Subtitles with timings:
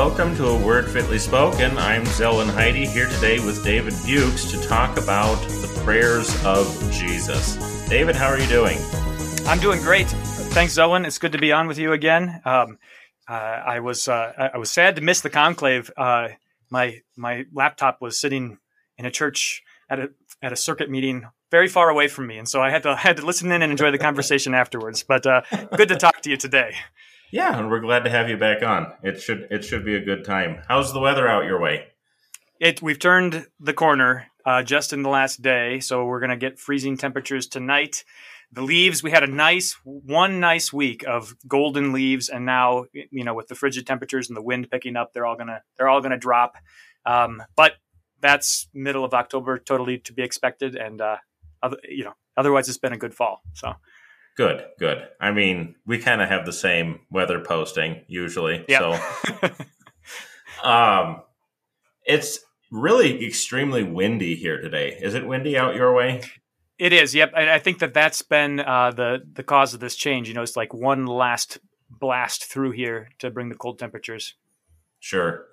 [0.00, 1.76] Welcome to A Word Fitly Spoken.
[1.76, 7.56] I'm Zelwyn Heide here today with David Buchs to talk about the prayers of Jesus.
[7.88, 8.78] David, how are you doing?
[9.44, 10.06] I'm doing great.
[10.06, 11.04] Thanks, Zelwyn.
[11.04, 12.40] It's good to be on with you again.
[12.44, 12.78] Um,
[13.28, 15.90] uh, I was uh, I was sad to miss the conclave.
[15.96, 16.28] Uh,
[16.70, 18.58] my my laptop was sitting
[18.98, 20.10] in a church at a
[20.40, 23.16] at a circuit meeting very far away from me, and so I had to had
[23.16, 25.02] to listen in and enjoy the conversation afterwards.
[25.02, 25.40] But uh,
[25.76, 26.76] good to talk to you today.
[27.30, 28.92] Yeah, and we're glad to have you back on.
[29.02, 30.62] It should it should be a good time.
[30.68, 31.88] How's the weather out your way?
[32.60, 36.58] It we've turned the corner uh, just in the last day, so we're gonna get
[36.58, 38.04] freezing temperatures tonight
[38.52, 43.24] the leaves we had a nice one nice week of golden leaves and now you
[43.24, 46.00] know with the frigid temperatures and the wind picking up they're all gonna they're all
[46.00, 46.56] gonna drop
[47.04, 47.74] um, but
[48.20, 51.16] that's middle of october totally to be expected and uh,
[51.62, 53.74] other, you know otherwise it's been a good fall so
[54.38, 58.80] good good i mean we kind of have the same weather posting usually yep.
[58.80, 59.50] so
[60.68, 61.20] um
[62.06, 62.38] it's
[62.72, 66.22] really extremely windy here today is it windy out your way
[66.78, 67.14] it is.
[67.14, 67.32] Yep.
[67.36, 70.28] And I think that that's been uh, the the cause of this change.
[70.28, 71.58] You know, it's like one last
[71.90, 74.34] blast through here to bring the cold temperatures.
[75.00, 75.46] Sure.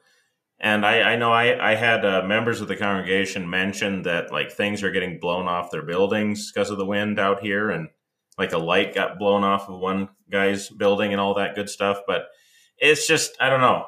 [0.60, 4.52] And I, I know I, I had uh, members of the congregation mention that like
[4.52, 7.90] things are getting blown off their buildings because of the wind out here, and
[8.38, 12.00] like a light got blown off of one guy's building and all that good stuff.
[12.08, 12.28] But
[12.78, 13.86] it's just I don't know.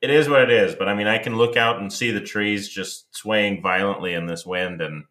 [0.00, 0.74] It is what it is.
[0.74, 4.26] But I mean, I can look out and see the trees just swaying violently in
[4.26, 5.04] this wind, and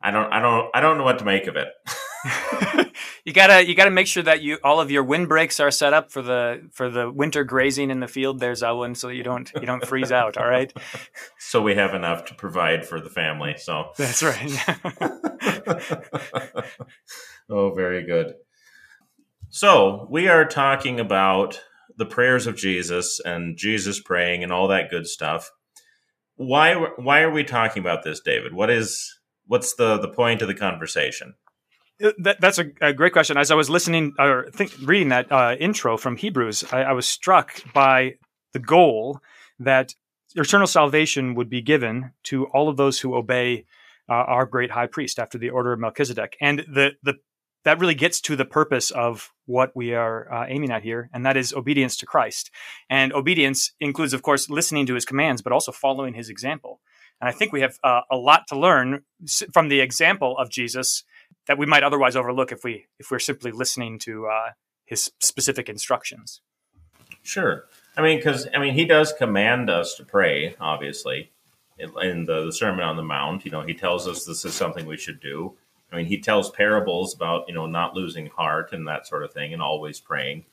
[0.00, 1.68] I don't, I don't, I don't know what to make of it.
[3.24, 6.10] you gotta, you gotta make sure that you all of your windbreaks are set up
[6.10, 8.40] for the for the winter grazing in the field.
[8.40, 10.36] There's Owen, so you don't you don't freeze out.
[10.36, 10.72] All right.
[11.38, 13.56] So we have enough to provide for the family.
[13.56, 14.52] So that's right.
[17.50, 18.34] oh, very good.
[19.48, 21.60] So we are talking about
[21.96, 25.50] the prayers of Jesus and Jesus praying and all that good stuff.
[26.36, 28.54] Why why are we talking about this, David?
[28.54, 31.34] What is what's the the point of the conversation?
[32.18, 33.36] That, that's a, a, great question.
[33.36, 37.06] As I was listening or think, reading that uh, intro from Hebrews, I, I was
[37.06, 38.14] struck by
[38.52, 39.20] the goal
[39.58, 39.94] that
[40.34, 43.66] eternal salvation would be given to all of those who obey
[44.08, 46.36] uh, our great high priest after the order of Melchizedek.
[46.40, 47.14] And the, the,
[47.64, 51.26] that really gets to the purpose of what we are uh, aiming at here, and
[51.26, 52.50] that is obedience to Christ.
[52.88, 56.80] And obedience includes, of course, listening to his commands, but also following his example.
[57.20, 59.02] And I think we have uh, a lot to learn
[59.52, 61.04] from the example of Jesus
[61.46, 64.50] that we might otherwise overlook if we if we're simply listening to uh,
[64.84, 66.40] his specific instructions.
[67.22, 70.56] Sure, I mean, because I mean, he does command us to pray.
[70.60, 71.32] Obviously,
[71.78, 74.86] in the, the Sermon on the Mount, you know, he tells us this is something
[74.86, 75.54] we should do.
[75.92, 79.32] I mean, he tells parables about you know not losing heart and that sort of
[79.32, 80.44] thing, and always praying.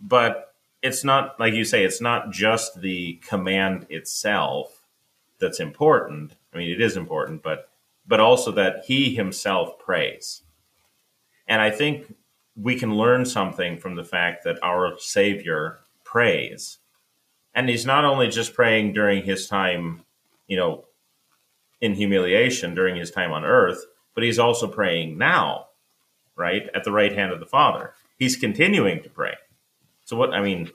[0.00, 4.84] But it's not like you say; it's not just the command itself
[5.38, 6.34] that's important.
[6.54, 7.68] I mean, it is important, but
[8.06, 10.42] but also that he himself prays.
[11.48, 12.14] And I think
[12.56, 16.78] we can learn something from the fact that our Savior prays.
[17.54, 20.04] And he's not only just praying during his time,
[20.46, 20.84] you know,
[21.80, 23.84] in humiliation during his time on earth,
[24.14, 25.66] but he's also praying now,
[26.36, 26.68] right?
[26.74, 27.94] At the right hand of the Father.
[28.18, 29.34] He's continuing to pray.
[30.04, 30.70] So what I mean,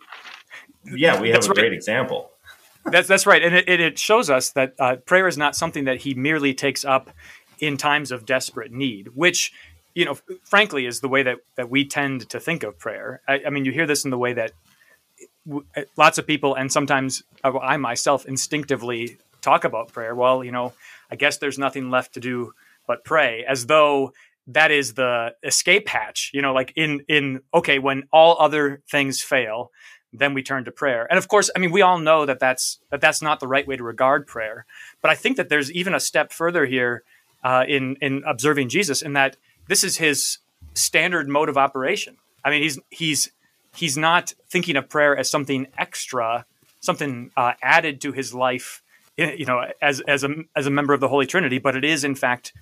[0.85, 2.30] yeah, we have That's a great example
[2.85, 6.01] that's that's right, and it, it shows us that uh, prayer is not something that
[6.01, 7.09] he merely takes up
[7.59, 9.53] in times of desperate need, which
[9.93, 13.21] you know, frankly, is the way that that we tend to think of prayer.
[13.27, 14.51] I, I mean, you hear this in the way that
[15.45, 20.15] w- uh, lots of people, and sometimes I myself, instinctively talk about prayer.
[20.15, 20.73] Well, you know,
[21.09, 22.53] I guess there's nothing left to do
[22.87, 24.13] but pray, as though
[24.47, 26.31] that is the escape hatch.
[26.33, 29.71] You know, like in in okay, when all other things fail,
[30.13, 31.07] then we turn to prayer.
[31.09, 33.67] And of course, I mean, we all know that that's that that's not the right
[33.67, 34.65] way to regard prayer.
[35.01, 37.03] But I think that there's even a step further here
[37.43, 39.37] uh, in in observing Jesus, in that
[39.67, 40.39] this is his
[40.73, 42.17] standard mode of operation.
[42.43, 43.31] I mean, he's he's
[43.75, 46.45] he's not thinking of prayer as something extra,
[46.79, 48.83] something uh, added to his life,
[49.17, 51.59] you know, as as a as a member of the Holy Trinity.
[51.59, 52.53] But it is in fact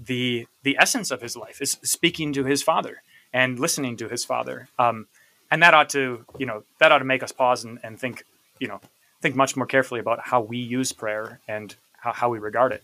[0.00, 3.02] the the essence of his life is speaking to his Father
[3.32, 4.68] and listening to his Father.
[4.78, 5.06] Um,
[5.54, 8.24] and that ought to, you know, that ought to make us pause and, and think,
[8.58, 8.80] you know,
[9.20, 12.82] think much more carefully about how we use prayer and how, how we regard it.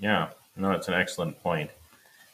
[0.00, 1.70] Yeah, no, it's an excellent point.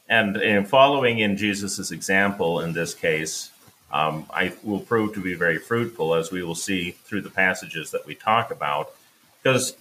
[0.09, 3.51] And in following in Jesus' example in this case,
[3.91, 7.91] um, I will prove to be very fruitful as we will see through the passages
[7.91, 8.89] that we talk about.
[9.43, 9.77] Because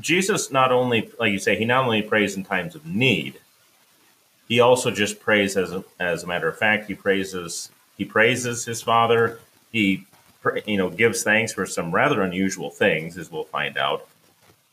[0.00, 3.38] Jesus not only, like you say, he not only prays in times of need,
[4.48, 6.88] he also just prays as a, as a matter of fact.
[6.88, 9.40] He praises he praises his father.
[9.70, 10.06] He
[10.64, 14.08] you know gives thanks for some rather unusual things, as we'll find out.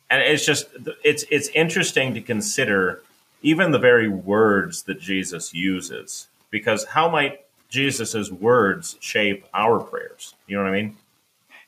[0.10, 0.68] And it's just
[1.04, 3.01] it's it's interesting to consider
[3.42, 10.36] even the very words that Jesus uses, because how might Jesus's words shape our prayers?
[10.48, 10.98] You know what I mean?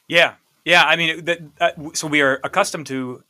[0.07, 0.83] Yeah, yeah.
[0.85, 3.23] I mean, that, so we are accustomed to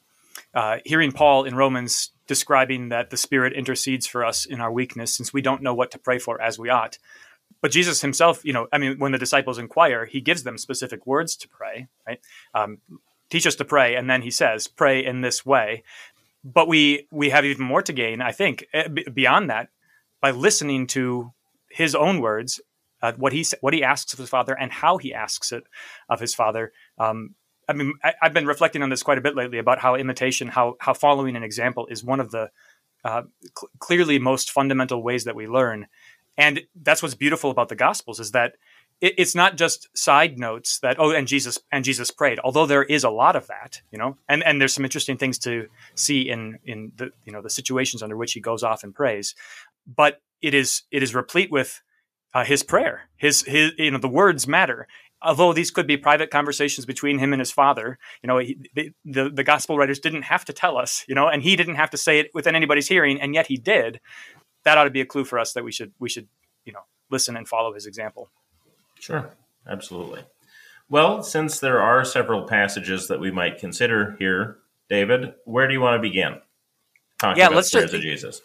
[0.54, 5.16] uh, hearing Paul in Romans describing that the Spirit intercedes for us in our weakness,
[5.16, 6.98] since we don't know what to pray for as we ought.
[7.62, 11.06] But Jesus himself, you know, I mean, when the disciples inquire, he gives them specific
[11.06, 12.20] words to pray, right?
[12.54, 12.80] Um,
[13.30, 15.84] teach us to pray, and then he says, "Pray in this way."
[16.44, 19.70] But we we have even more to gain, I think, eh, beyond that,
[20.22, 21.34] by listening to
[21.70, 22.62] his own words,
[23.02, 25.64] uh, what he what he asks of his father, and how he asks it
[26.10, 26.72] of his father.
[26.98, 27.36] Um,
[27.70, 30.48] I mean, I, have been reflecting on this quite a bit lately about how imitation,
[30.48, 32.50] how how following an example is one of the
[33.04, 33.24] uh,
[33.58, 35.88] cl- clearly most fundamental ways that we learn,
[36.38, 38.54] and that's what's beautiful about the Gospels is that
[39.02, 42.84] it, it's not just side notes that oh, and Jesus and Jesus prayed, although there
[42.84, 46.30] is a lot of that, you know, and and there's some interesting things to see
[46.30, 49.36] in in the you know the situations under which he goes off and prays,
[49.86, 51.82] but it is it is replete with
[52.34, 53.10] uh, his prayer.
[53.18, 54.88] His his you know the words matter,
[55.22, 58.92] although these could be private conversations between him and his father, you know, he, the,
[59.06, 61.90] the, the gospel writers didn't have to tell us, you know, and he didn't have
[61.90, 64.00] to say it within anybody's hearing, and yet he did.
[64.68, 66.28] That ought to be a clue for us that we should we should
[66.66, 68.30] you know listen and follow his example.
[69.00, 69.32] Sure,
[69.66, 70.26] absolutely.
[70.90, 74.58] Well, since there are several passages that we might consider here,
[74.90, 76.42] David, where do you want to begin?
[77.18, 78.42] Talking yeah, let's just, Jesus.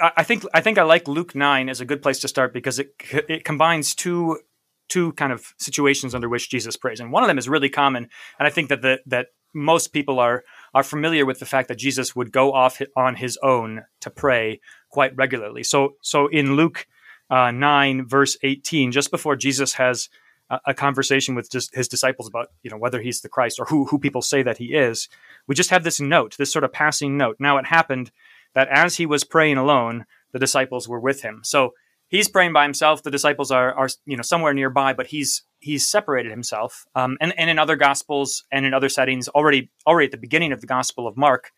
[0.00, 2.80] I think I think I like Luke nine as a good place to start because
[2.80, 2.92] it
[3.28, 4.40] it combines two
[4.88, 8.08] two kind of situations under which Jesus prays, and one of them is really common,
[8.40, 10.42] and I think that the, that most people are
[10.74, 14.60] are familiar with the fact that Jesus would go off on his own to pray
[14.90, 15.62] quite regularly.
[15.62, 16.86] So so in Luke
[17.30, 20.08] uh, nine verse eighteen, just before Jesus has
[20.50, 23.86] a, a conversation with his disciples about you know whether he's the Christ or who
[23.86, 25.08] who people say that he is,
[25.46, 27.36] we just have this note, this sort of passing note.
[27.38, 28.10] Now it happened
[28.54, 31.40] that as he was praying alone, the disciples were with him.
[31.44, 31.74] So
[32.08, 33.02] he's praying by himself.
[33.02, 36.86] The disciples are, are you know somewhere nearby, but he's he's separated himself.
[36.94, 40.52] Um, and and in other gospels and in other settings, already already at the beginning
[40.52, 41.52] of the Gospel of Mark,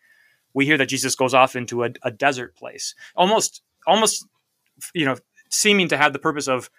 [0.53, 4.25] we hear that Jesus goes off into a, a desert place, almost almost
[4.93, 5.15] you know
[5.49, 6.69] seeming to have the purpose of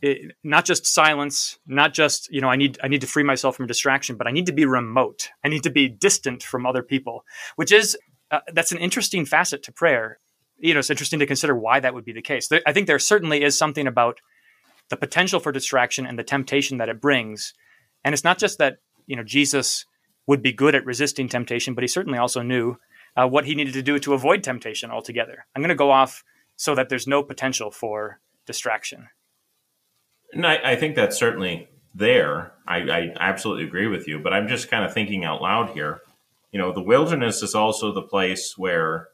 [0.00, 3.24] it, eh, not just silence, not just you know I need I need to free
[3.24, 5.30] myself from distraction, but I need to be remote.
[5.44, 7.24] I need to be distant from other people,
[7.56, 7.96] which is
[8.30, 10.18] uh, that's an interesting facet to prayer
[10.58, 12.48] you know, it's interesting to consider why that would be the case.
[12.66, 14.20] I think there certainly is something about
[14.88, 17.54] the potential for distraction and the temptation that it brings.
[18.04, 19.84] And it's not just that, you know, Jesus
[20.26, 22.76] would be good at resisting temptation, but he certainly also knew
[23.16, 25.46] uh, what he needed to do to avoid temptation altogether.
[25.54, 26.24] I'm going to go off
[26.56, 29.08] so that there's no potential for distraction.
[30.32, 32.52] And I, I think that's certainly there.
[32.66, 36.00] I, I absolutely agree with you, but I'm just kind of thinking out loud here.
[36.52, 39.08] You know, the wilderness is also the place where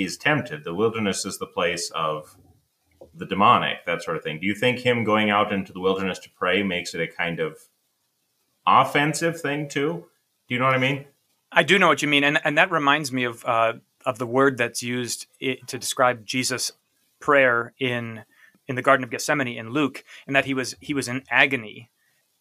[0.00, 0.64] he's tempted.
[0.64, 2.34] The wilderness is the place of
[3.14, 4.40] the demonic, that sort of thing.
[4.40, 7.38] Do you think him going out into the wilderness to pray makes it a kind
[7.38, 7.58] of
[8.66, 10.06] offensive thing too?
[10.48, 11.04] Do you know what I mean?
[11.52, 13.74] I do know what you mean, and and that reminds me of uh,
[14.06, 16.72] of the word that's used to describe Jesus'
[17.18, 18.24] prayer in
[18.66, 21.90] in the Garden of Gethsemane in Luke, and that he was he was in agony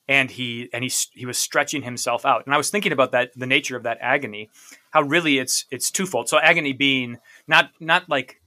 [0.09, 2.45] and he and he he was stretching himself out.
[2.45, 4.49] And I was thinking about that the nature of that agony,
[4.89, 6.27] how really it's it's twofold.
[6.27, 8.41] So agony being not not like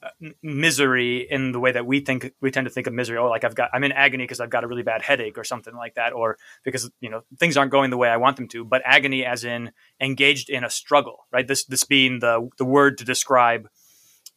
[0.00, 0.10] uh,
[0.44, 3.18] misery in the way that we think we tend to think of misery.
[3.18, 5.42] Oh, like I've got I'm in agony because I've got a really bad headache or
[5.42, 8.46] something like that, or because you know things aren't going the way I want them
[8.48, 8.64] to.
[8.64, 11.48] But agony, as in engaged in a struggle, right?
[11.48, 13.68] This this being the the word to describe,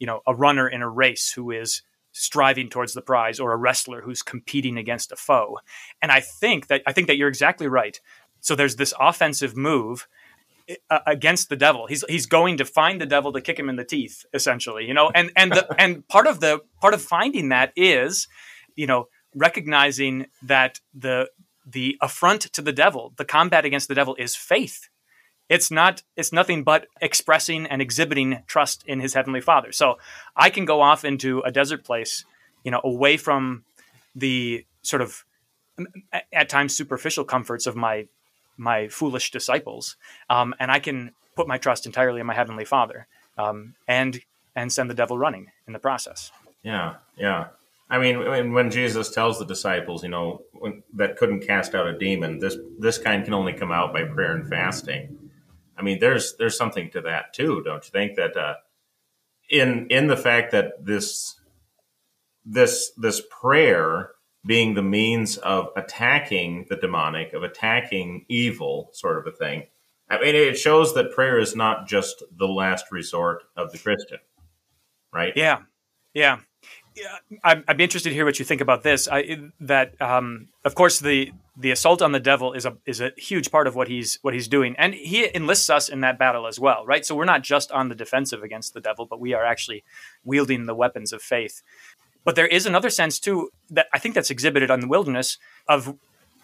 [0.00, 3.56] you know, a runner in a race who is striving towards the prize or a
[3.56, 5.58] wrestler who's competing against a foe.
[6.00, 8.00] And I think that I think that you're exactly right.
[8.40, 10.06] So there's this offensive move
[10.90, 11.86] uh, against the devil.
[11.86, 14.94] He's he's going to find the devil to kick him in the teeth essentially, you
[14.94, 15.10] know.
[15.14, 18.28] And and the, and part of the part of finding that is,
[18.76, 21.30] you know, recognizing that the
[21.66, 24.88] the affront to the devil, the combat against the devil is faith
[25.52, 29.98] it's not it's nothing but expressing and exhibiting trust in his heavenly father so
[30.36, 32.24] i can go off into a desert place
[32.64, 33.64] you know away from
[34.14, 35.24] the sort of
[36.32, 38.06] at times superficial comforts of my
[38.56, 39.96] my foolish disciples,
[40.28, 43.06] um, and I can put my trust entirely in my heavenly Father,
[43.38, 44.20] um, and
[44.54, 46.30] and send the devil running in the process.
[46.62, 47.46] Yeah, yeah.
[47.88, 50.42] I mean, when Jesus tells the disciples, you know,
[50.94, 54.34] that couldn't cast out a demon, this this kind can only come out by prayer
[54.34, 55.21] and fasting.
[55.76, 58.16] I mean, there's there's something to that too, don't you think?
[58.16, 58.54] That uh,
[59.50, 61.40] in in the fact that this
[62.44, 64.10] this this prayer
[64.44, 69.64] being the means of attacking the demonic, of attacking evil, sort of a thing.
[70.10, 74.18] I mean, it shows that prayer is not just the last resort of the Christian,
[75.12, 75.32] right?
[75.36, 75.60] Yeah,
[76.12, 76.40] yeah.
[77.44, 79.08] I'd be interested to hear what you think about this.
[79.10, 83.12] I, that, um, of course, the the assault on the devil is a is a
[83.16, 86.46] huge part of what he's what he's doing, and he enlists us in that battle
[86.46, 87.04] as well, right?
[87.04, 89.84] So we're not just on the defensive against the devil, but we are actually
[90.24, 91.62] wielding the weapons of faith.
[92.24, 95.96] But there is another sense too that I think that's exhibited on the wilderness of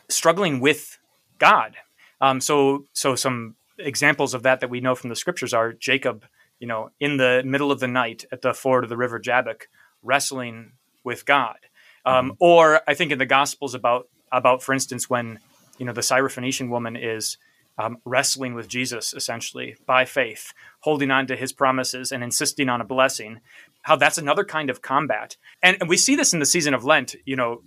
[0.08, 0.98] struggling with
[1.38, 1.76] God.
[2.20, 6.24] Um, so so some examples of that that we know from the scriptures are Jacob,
[6.58, 9.68] you know, in the middle of the night at the ford of the river Jabbok,
[10.02, 10.72] wrestling
[11.04, 11.56] with God.
[12.04, 12.36] Um, mm-hmm.
[12.40, 15.38] Or I think in the Gospels about about for instance when
[15.78, 17.38] you know the Syrophoenician woman is
[17.78, 22.80] um, wrestling with Jesus essentially by faith, holding on to his promises and insisting on
[22.80, 23.40] a blessing.
[23.82, 26.84] How that's another kind of combat, and, and we see this in the season of
[26.84, 27.14] Lent.
[27.24, 27.62] You know,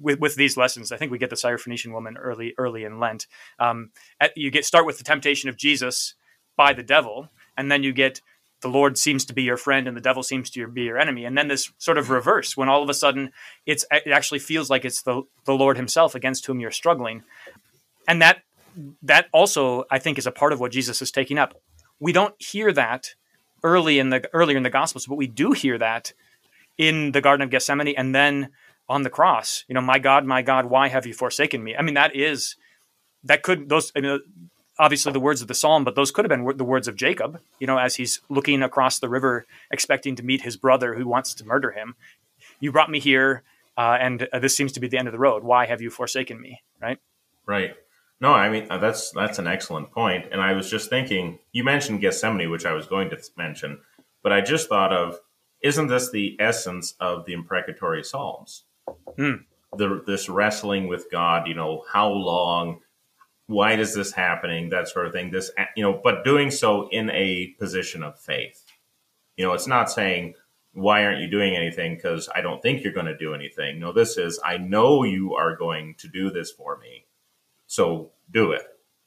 [0.00, 3.26] with, with these lessons, I think we get the Syrophoenician woman early early in Lent.
[3.58, 6.14] Um, at, you get start with the temptation of Jesus
[6.56, 8.22] by the devil, and then you get
[8.62, 11.24] the Lord seems to be your friend and the devil seems to be your enemy.
[11.24, 13.32] And then this sort of reverse when all of a sudden
[13.66, 17.22] it's it actually feels like it's the the Lord Himself against whom you're struggling,
[18.08, 18.42] and that
[19.02, 21.60] that also I think is a part of what Jesus is taking up.
[22.00, 23.14] We don't hear that
[23.62, 26.12] early in the earlier in the Gospels, but we do hear that
[26.78, 28.50] in the Garden of Gethsemane and then
[28.88, 29.64] on the cross.
[29.68, 31.76] You know, my God, my God, why have you forsaken me?
[31.76, 32.56] I mean, that is
[33.24, 33.92] that could those.
[33.96, 34.20] I mean,
[34.78, 37.40] obviously the words of the psalm, but those could have been the words of Jacob.
[37.58, 41.34] You know, as he's looking across the river, expecting to meet his brother who wants
[41.34, 41.94] to murder him.
[42.60, 43.42] You brought me here,
[43.76, 45.44] uh, and uh, this seems to be the end of the road.
[45.44, 46.62] Why have you forsaken me?
[46.80, 46.98] Right.
[47.46, 47.74] Right.
[48.20, 49.88] No, I mean uh, that's that's an excellent.
[49.96, 53.80] And I was just thinking, you mentioned Gethsemane, which I was going to mention,
[54.22, 55.18] but I just thought of,
[55.60, 58.64] isn't this the essence of the imprecatory psalms?
[59.18, 59.44] Mm.
[59.76, 62.80] The, this wrestling with God, you know, how long,
[63.52, 65.30] why is this happening, that sort of thing.
[65.30, 68.64] This, you know, but doing so in a position of faith.
[69.36, 70.34] You know, it's not saying
[70.74, 73.78] why aren't you doing anything because I don't think you're going to do anything.
[73.78, 77.06] No, this is I know you are going to do this for me
[77.72, 78.64] so do it,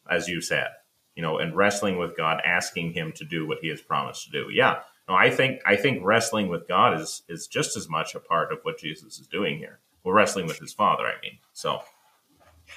[0.09, 0.69] as you said,
[1.15, 4.31] you know, and wrestling with God, asking Him to do what He has promised to
[4.31, 4.47] do.
[4.51, 8.19] Yeah, no, I think I think wrestling with God is is just as much a
[8.19, 9.81] part of what Jesus is doing here.
[10.03, 11.37] Well, wrestling with His Father, I mean.
[11.53, 11.81] So,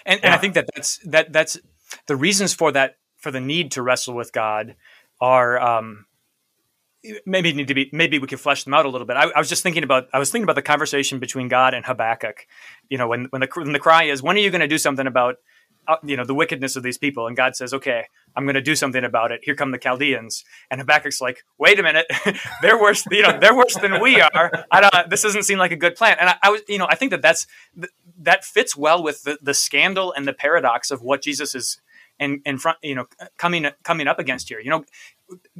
[0.04, 0.26] and, yeah.
[0.26, 1.59] and I think that that's that that's
[2.07, 4.76] the reasons for that for the need to wrestle with God
[5.21, 6.07] are um,
[7.26, 9.16] maybe need to be maybe we could flesh them out a little bit.
[9.16, 11.85] I, I, was just thinking about I was thinking about the conversation between God and
[11.85, 12.47] Habakkuk.
[12.88, 14.78] You know, when when the when the cry is, when are you going to do
[14.78, 15.37] something about
[15.88, 18.04] uh, you know the wickedness of these people and god says okay
[18.37, 21.80] i'm going to do something about it here come the chaldeans and habakkuk's like wait
[21.80, 22.04] a minute
[22.62, 25.73] they're worse you know they're worse than we are I don't, this doesn't seem like
[25.73, 27.47] a good plan and I, I, was you know i think that that's
[28.18, 31.80] that fits well with the, the scandal and the paradox of what jesus is
[32.18, 33.06] in, in front you know
[33.37, 34.84] coming coming up against here you know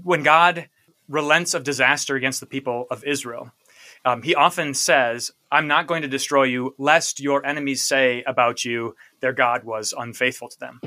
[0.03, 0.69] when god
[1.09, 3.53] relents of disaster against the people of israel
[4.05, 8.65] um, he often says, I'm not going to destroy you, lest your enemies say about
[8.65, 10.81] you, their God was unfaithful to them.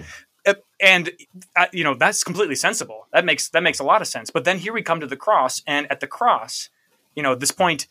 [0.45, 1.11] Uh, and
[1.55, 3.07] uh, you know that's completely sensible.
[3.13, 4.31] That makes that makes a lot of sense.
[4.31, 6.69] But then here we come to the cross, and at the cross,
[7.15, 7.85] you know, this point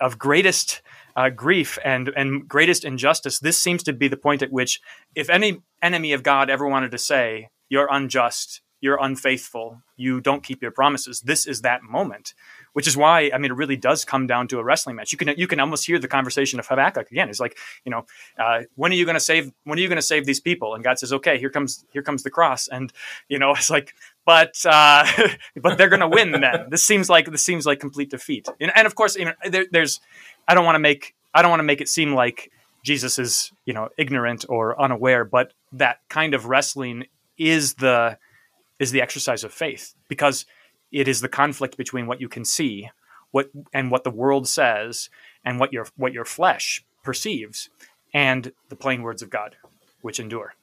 [0.00, 0.82] of greatest
[1.16, 3.38] uh, grief and and greatest injustice.
[3.38, 4.80] This seems to be the point at which,
[5.14, 10.42] if any enemy of God ever wanted to say, "You're unjust," you're unfaithful, you don't
[10.42, 11.20] keep your promises.
[11.22, 12.34] This is that moment,
[12.74, 15.12] which is why I mean it really does come down to a wrestling match.
[15.12, 17.28] You can you can almost hear the conversation of Habakkuk again.
[17.30, 18.04] It's like you know,
[18.38, 19.50] uh, when are you going to save?
[19.64, 20.74] When are you going to save these people?
[20.74, 22.92] And God says, okay, here comes here comes the cross, and
[23.28, 23.94] you know it's like,
[24.26, 25.06] but uh,
[25.56, 26.32] but they're going to win.
[26.32, 28.48] Then this seems like this seems like complete defeat.
[28.60, 30.00] And, and of course, you know, there, there's
[30.46, 32.50] I don't want to make I don't want to make it seem like
[32.84, 37.06] Jesus is you know ignorant or unaware, but that kind of wrestling
[37.38, 38.18] is the
[38.78, 40.44] is the exercise of faith because
[40.92, 42.90] it is the conflict between what you can see
[43.30, 45.08] what and what the world says
[45.44, 47.68] and what your what your flesh perceives
[48.12, 49.56] and the plain words of God
[50.00, 50.54] which endure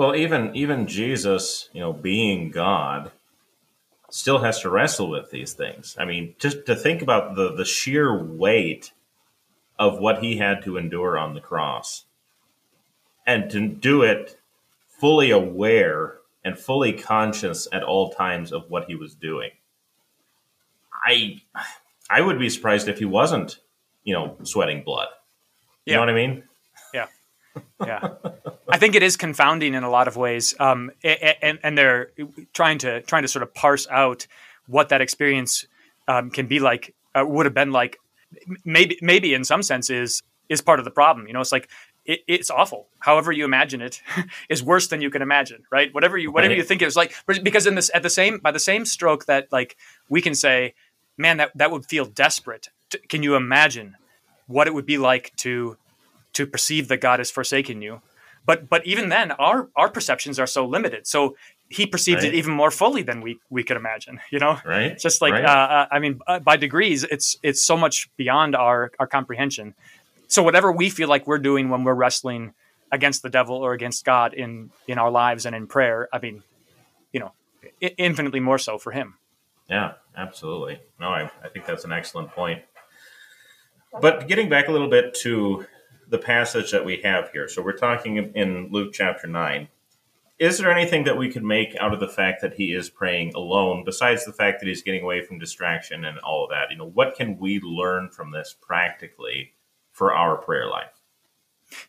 [0.00, 3.12] well even even Jesus you know being God
[4.10, 7.64] still has to wrestle with these things i mean just to think about the the
[7.64, 8.92] sheer weight
[9.78, 12.06] of what he had to endure on the cross
[13.26, 14.36] and to do it
[14.88, 19.50] fully aware and fully conscious at all times of what he was doing.
[21.04, 21.40] I
[22.10, 23.58] I would be surprised if he wasn't,
[24.04, 25.08] you know, sweating blood.
[25.84, 25.94] You yeah.
[25.94, 26.42] know what I mean?
[27.84, 28.08] Yeah.
[28.68, 30.54] I think it is confounding in a lot of ways.
[30.60, 32.12] Um, and, and they're
[32.52, 34.26] trying to trying to sort of parse out
[34.66, 35.66] what that experience
[36.06, 37.98] um, can be like, uh, would have been like.
[38.64, 41.26] Maybe, maybe in some sense is is part of the problem.
[41.26, 41.68] You know, it's like
[42.04, 42.88] it, it's awful.
[42.98, 44.02] However you imagine it
[44.48, 45.92] is worse than you can imagine, right?
[45.92, 46.58] Whatever you whatever right.
[46.58, 49.26] you think it was like, because in this at the same by the same stroke
[49.26, 49.76] that like
[50.08, 50.74] we can say,
[51.16, 52.68] man, that that would feel desperate.
[53.08, 53.96] Can you imagine
[54.46, 55.76] what it would be like to
[56.34, 58.02] to perceive that God has forsaken you?
[58.46, 61.06] But but even then, our our perceptions are so limited.
[61.06, 61.36] So
[61.68, 62.32] he perceived right.
[62.32, 64.20] it even more fully than we we could imagine.
[64.30, 64.98] You know, right?
[64.98, 65.44] Just like right.
[65.44, 69.74] uh, I mean, uh, by degrees, it's it's so much beyond our our comprehension.
[70.28, 72.54] So whatever we feel like we're doing when we're wrestling
[72.92, 76.42] against the devil or against God in in our lives and in prayer, I mean,
[77.12, 77.32] you know,
[77.80, 79.16] infinitely more so for him.
[79.68, 80.80] Yeah, absolutely.
[80.98, 82.62] No, I, I think that's an excellent point.
[84.00, 85.66] But getting back a little bit to
[86.10, 87.48] the passage that we have here.
[87.48, 89.68] So we're talking in Luke chapter 9.
[90.38, 93.32] Is there anything that we could make out of the fact that he is praying
[93.34, 96.70] alone, besides the fact that he's getting away from distraction and all of that?
[96.70, 99.52] You know, what can we learn from this practically
[100.00, 101.02] for our prayer life.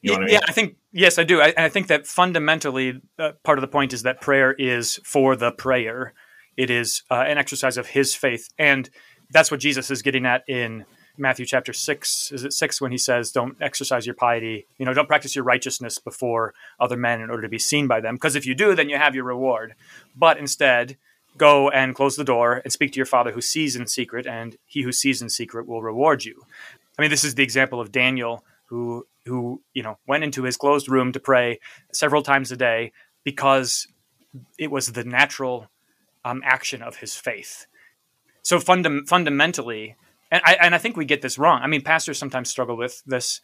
[0.01, 0.33] You know yeah, I, mean?
[0.33, 1.41] yeah, I think yes, I do.
[1.41, 5.37] I, I think that fundamentally, uh, part of the point is that prayer is for
[5.37, 6.13] the prayer.
[6.57, 8.89] It is uh, an exercise of His faith, and
[9.29, 10.85] that's what Jesus is getting at in
[11.17, 12.31] Matthew chapter six.
[12.31, 14.67] Is it six when he says, "Don't exercise your piety.
[14.77, 18.01] You know, don't practice your righteousness before other men in order to be seen by
[18.01, 18.15] them.
[18.15, 19.75] Because if you do, then you have your reward.
[20.15, 20.97] But instead."
[21.37, 24.57] Go and close the door and speak to your father who sees in secret, and
[24.65, 26.43] he who sees in secret will reward you.
[26.99, 30.57] I mean, this is the example of Daniel who who you know went into his
[30.57, 31.59] closed room to pray
[31.93, 32.91] several times a day
[33.23, 33.87] because
[34.57, 35.69] it was the natural
[36.25, 37.65] um, action of his faith.
[38.43, 39.95] So fundam- fundamentally,
[40.31, 41.61] and I, and I think we get this wrong.
[41.61, 43.41] I mean, pastors sometimes struggle with this.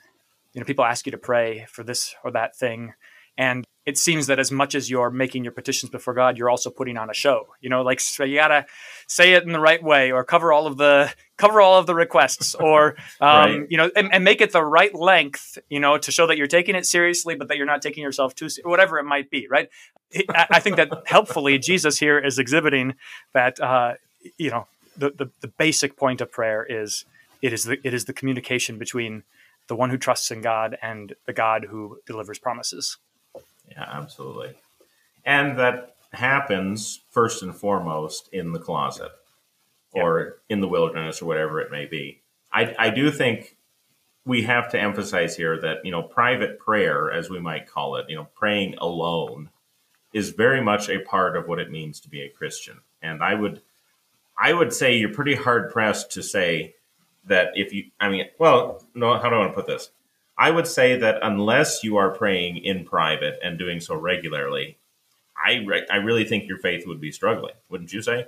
[0.54, 2.94] You know, people ask you to pray for this or that thing,
[3.38, 6.70] and it seems that as much as you're making your petitions before God, you're also
[6.70, 7.48] putting on a show.
[7.62, 8.66] You know, like so you gotta
[9.08, 11.96] say it in the right way, or cover all of the cover all of the
[11.96, 13.68] requests, or um, right.
[13.70, 15.58] you know, and, and, make it the right length.
[15.70, 18.36] You know, to show that you're taking it seriously, but that you're not taking yourself
[18.36, 19.48] too, whatever it might be.
[19.50, 19.70] Right?
[20.30, 22.96] I think that helpfully Jesus here is exhibiting
[23.34, 23.94] that uh,
[24.38, 27.06] you know the, the the basic point of prayer is
[27.42, 29.24] it is the it is the communication between
[29.68, 32.98] the one who trusts in God and the God who delivers promises.
[33.70, 34.56] Yeah, absolutely.
[35.26, 39.12] And that happens first and foremost in the closet
[39.92, 42.22] or in the wilderness or whatever it may be.
[42.52, 43.58] I, I do think
[44.26, 48.06] we have to emphasize here that, you know, private prayer, as we might call it,
[48.10, 49.50] you know, praying alone
[50.14, 52.80] is very much a part of what it means to be a Christian.
[53.02, 53.62] And I would
[54.40, 56.76] I would say you're pretty hard pressed to say
[57.26, 59.92] that if you I mean, well, no, how do I want to put this?
[60.38, 64.78] I would say that unless you are praying in private and doing so regularly,
[65.44, 67.56] I re- I really think your faith would be struggling.
[67.70, 68.28] Wouldn't you say?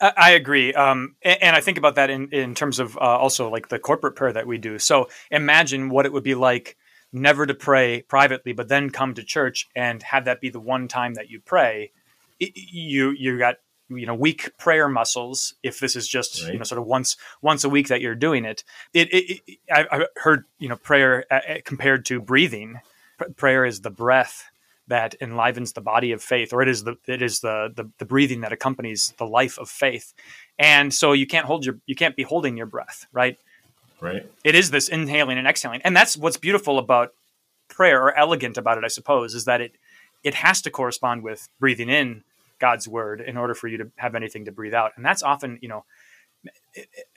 [0.00, 3.48] I agree, um, and, and, I think about that in in terms of uh, also
[3.48, 4.78] like the corporate prayer that we do.
[4.78, 6.76] So imagine what it would be like
[7.12, 10.88] never to pray privately, but then come to church and have that be the one
[10.88, 11.92] time that you pray.
[12.38, 13.56] You you got
[13.88, 16.52] you know weak prayer muscles if this is just right.
[16.52, 18.64] you know sort of once once a week that you're doing it.
[18.92, 22.80] It, it, it i've heard you know prayer uh, uh compared to breathing.
[23.18, 24.50] P- prayer is the breath
[24.88, 28.04] that enlivens the body of faith or it is the it is the, the the
[28.04, 30.14] breathing that accompanies the life of faith.
[30.58, 33.38] And so you can't hold your you can't be holding your breath right?
[34.00, 34.30] Right.
[34.44, 35.80] It is this inhaling and exhaling.
[35.82, 37.14] And that's what's beautiful about
[37.68, 39.72] prayer or elegant about it i suppose is that it
[40.22, 42.22] it has to correspond with breathing in
[42.58, 44.92] God's word in order for you to have anything to breathe out.
[44.96, 45.84] And that's often, you know,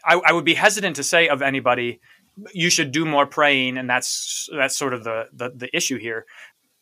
[0.06, 2.00] I, I, would be hesitant to say of anybody,
[2.54, 6.26] you should do more praying, and that's that's sort of the, the the issue here.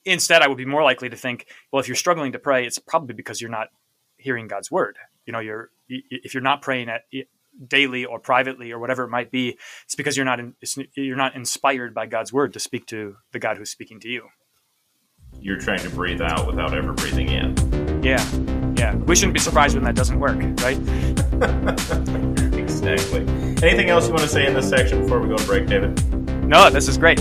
[0.06, 2.80] Instead, I would be more likely to think, well, if you're struggling to pray, it's
[2.80, 3.70] probably because you're not
[4.17, 4.98] hearing God's word.
[5.26, 7.04] You know, you're if you're not praying at
[7.65, 10.56] daily or privately or whatever it might be, it's because you're not in,
[10.96, 14.28] you're not inspired by God's word to speak to the God who's speaking to you.
[15.39, 18.04] You're trying to breathe out without ever breathing in.
[18.04, 18.24] Yeah,
[18.88, 18.95] yeah.
[19.04, 20.78] We shouldn't be surprised when that doesn't work, right?
[22.58, 23.21] exactly.
[23.62, 26.02] Anything else you want to say in this section before we go to break, David?
[26.45, 27.19] No, this is great.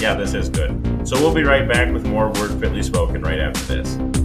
[0.00, 1.06] Yeah, this is good.
[1.06, 4.23] So we'll be right back with more Word Fitly Spoken right after this.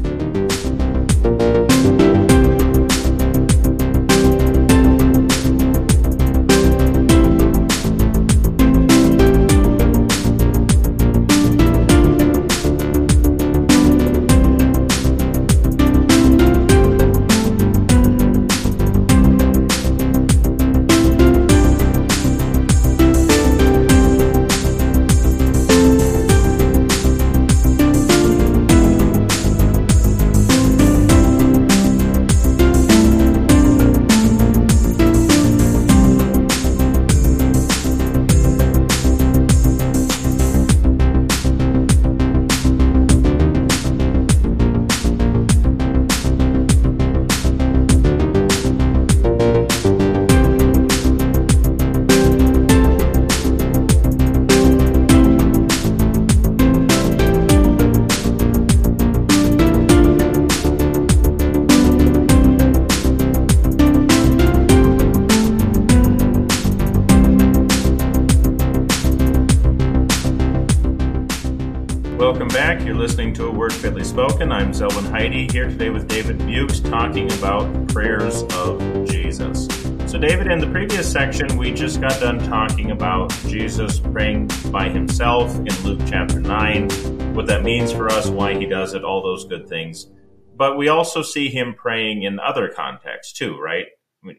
[75.59, 79.65] Here today with David Buchs talking about prayers of Jesus.
[80.09, 84.87] So, David, in the previous section, we just got done talking about Jesus praying by
[84.87, 86.89] himself in Luke chapter 9,
[87.35, 90.09] what that means for us, why he does it, all those good things.
[90.55, 93.87] But we also see him praying in other contexts too, right?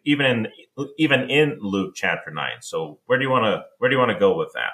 [0.07, 0.47] Even in
[0.97, 2.49] even in Luke chapter 9.
[2.63, 4.71] So, where do you want to where do you want to go with that?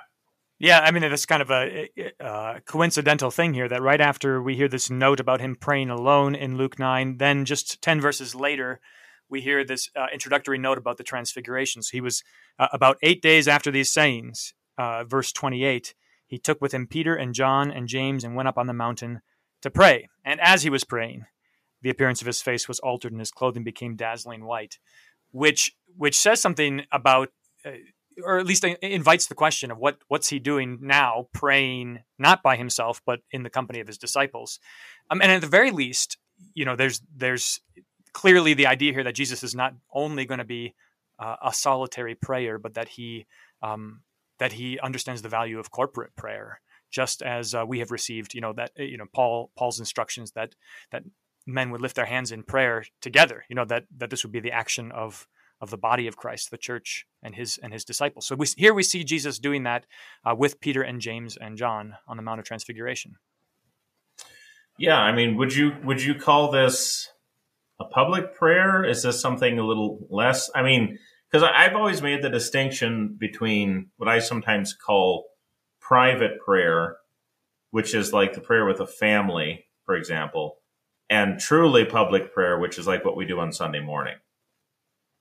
[0.58, 1.88] Yeah, I mean, it's kind of a,
[2.18, 6.34] a, coincidental thing here that right after we hear this note about him praying alone
[6.34, 8.80] in Luke 9, then just 10 verses later,
[9.28, 11.82] we hear this uh, introductory note about the transfiguration.
[11.82, 12.22] So he was
[12.58, 15.94] uh, about eight days after these sayings, uh, verse 28,
[16.26, 19.20] he took with him Peter and John and James and went up on the mountain
[19.60, 20.08] to pray.
[20.24, 21.26] And as he was praying,
[21.82, 24.78] the appearance of his face was altered and his clothing became dazzling white,
[25.30, 27.28] which which says something about
[27.64, 27.70] uh,
[28.24, 32.56] or at least invites the question of what what's he doing now, praying not by
[32.56, 34.58] himself but in the company of his disciples.
[35.10, 36.18] Um, and at the very least,
[36.54, 37.60] you know, there's there's
[38.12, 40.74] clearly the idea here that Jesus is not only going to be
[41.18, 43.26] uh, a solitary prayer, but that he
[43.62, 44.02] um,
[44.38, 48.40] that he understands the value of corporate prayer, just as uh, we have received, you
[48.40, 50.54] know, that you know Paul Paul's instructions that
[50.90, 51.02] that
[51.46, 54.40] men would lift their hands in prayer together, you know, that that this would be
[54.40, 55.26] the action of
[55.60, 58.26] of the body of Christ, the church, and his and his disciples.
[58.26, 59.86] So we, here we see Jesus doing that
[60.24, 63.16] uh, with Peter and James and John on the Mount of Transfiguration.
[64.78, 67.08] Yeah, I mean, would you would you call this
[67.80, 68.84] a public prayer?
[68.84, 70.50] Is this something a little less?
[70.54, 70.98] I mean,
[71.30, 75.26] because I've always made the distinction between what I sometimes call
[75.80, 76.96] private prayer,
[77.70, 80.56] which is like the prayer with a family, for example,
[81.08, 84.16] and truly public prayer, which is like what we do on Sunday morning.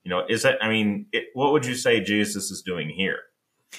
[0.06, 3.18] You know, is that, I mean, it, what would you say Jesus is doing here?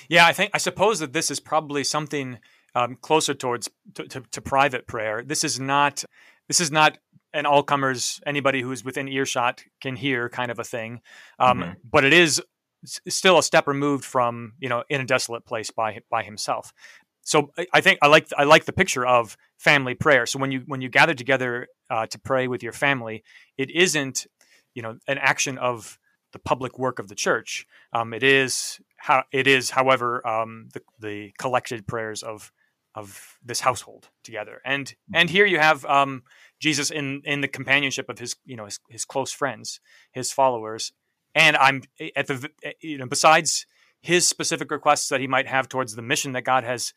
[0.09, 2.39] Yeah, I think, I suppose that this is probably something
[2.75, 5.23] um, closer towards to, to, to, private prayer.
[5.25, 6.03] This is not,
[6.49, 6.97] this is not
[7.33, 10.99] an all comers, anybody who's within earshot can hear kind of a thing.
[11.39, 11.71] Um, mm-hmm.
[11.89, 12.41] But it is
[12.83, 16.73] still a step removed from, you know, in a desolate place by, by himself.
[17.21, 20.25] So I think I like I like the picture of family prayer.
[20.25, 23.23] So when you when you gather together uh, to pray with your family,
[23.57, 24.27] it isn't
[24.73, 25.99] you know an action of
[26.33, 27.65] the public work of the church.
[27.93, 32.51] Um, it is how it is, however, um, the, the collected prayers of
[32.95, 34.59] of this household together.
[34.65, 36.23] And and here you have um,
[36.59, 39.79] Jesus in in the companionship of his you know his, his close friends,
[40.11, 40.91] his followers.
[41.35, 41.83] And I'm
[42.15, 42.49] at the
[42.81, 43.65] you know besides
[44.01, 46.93] his specific requests that he might have towards the mission that God has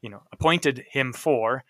[0.00, 1.64] you know appointed him for.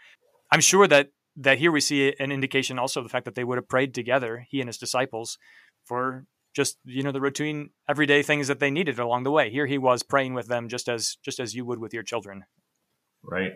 [0.52, 3.44] I'm sure that that here we see an indication also of the fact that they
[3.44, 5.36] would have prayed together, he and his disciples,
[5.84, 9.50] for just you know the routine everyday things that they needed along the way.
[9.50, 12.44] Here he was praying with them just as just as you would with your children.
[13.22, 13.52] Right.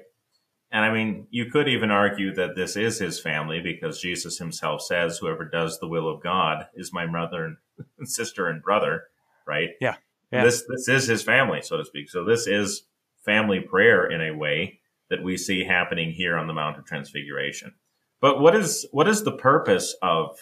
[0.70, 4.82] And i mean you could even argue that this is his family because jesus himself
[4.82, 7.56] says whoever does the will of god is my mother
[7.98, 9.04] and sister and brother
[9.48, 9.70] right?
[9.80, 9.96] Yeah,
[10.30, 10.44] yeah.
[10.44, 12.10] this this is his family so to speak.
[12.10, 12.84] So this is
[13.24, 14.80] family prayer in a way
[15.10, 17.74] that we see happening here on the mount of transfiguration.
[18.20, 20.38] But what is what is the purpose of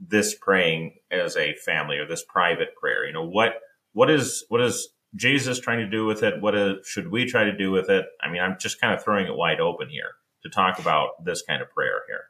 [0.00, 3.06] this praying as a family or this private prayer?
[3.06, 3.54] You know, what
[3.92, 6.40] what is what is Jesus trying to do with it?
[6.40, 8.06] What is, should we try to do with it?
[8.22, 11.42] I mean, I'm just kind of throwing it wide open here to talk about this
[11.42, 12.24] kind of prayer here.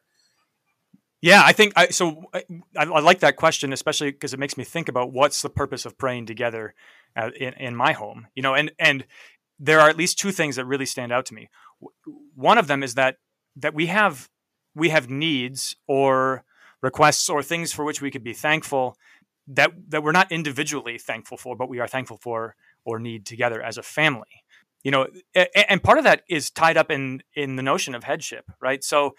[1.22, 2.24] Yeah, I think I, so.
[2.32, 5.84] I, I like that question, especially because it makes me think about what's the purpose
[5.84, 6.74] of praying together
[7.14, 8.26] uh, in, in my home.
[8.34, 9.04] You know, and and
[9.58, 11.50] there are at least two things that really stand out to me.
[12.34, 13.16] One of them is that
[13.56, 14.30] that we have
[14.74, 16.42] we have needs or
[16.82, 18.96] requests or things for which we could be thankful
[19.46, 23.60] that that we're not individually thankful for, but we are thankful for or need together
[23.62, 24.44] as a family.
[24.82, 25.08] You know,
[25.68, 28.82] and part of that is tied up in in the notion of headship, right?
[28.82, 29.14] So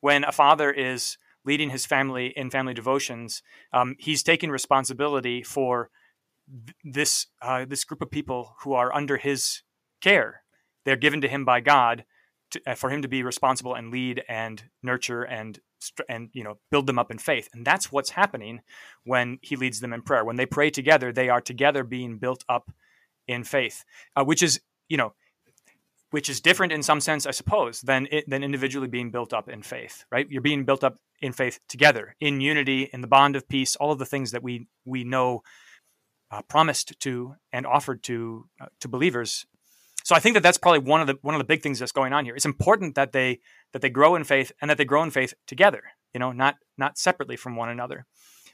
[0.00, 3.42] when a father is leading his family in family devotions,
[3.72, 5.90] um, he's taking responsibility for
[6.84, 9.62] this uh, this group of people who are under his
[10.00, 10.42] care.
[10.84, 12.04] They're given to him by God
[12.52, 15.60] to, uh, for him to be responsible and lead and nurture and
[16.08, 17.48] and you know build them up in faith.
[17.52, 18.60] And that's what's happening
[19.04, 20.24] when he leads them in prayer.
[20.24, 22.70] When they pray together they are together being built up
[23.28, 25.14] in faith uh, which is you know
[26.10, 29.48] which is different in some sense i suppose than it, than individually being built up
[29.48, 30.26] in faith right?
[30.30, 33.92] You're being built up in faith together in unity in the bond of peace all
[33.92, 35.42] of the things that we we know
[36.30, 39.46] uh, promised to and offered to uh, to believers
[40.06, 41.90] so I think that that's probably one of the one of the big things that's
[41.90, 42.36] going on here.
[42.36, 43.40] It's important that they
[43.72, 45.82] that they grow in faith and that they grow in faith together.
[46.14, 48.06] You know, not not separately from one another.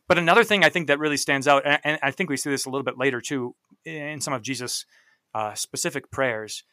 [0.08, 2.64] But another thing I think that really stands out, and, I think we see this
[2.64, 4.86] a little bit later too in some of Jesus'
[5.34, 6.64] uh, specific prayers.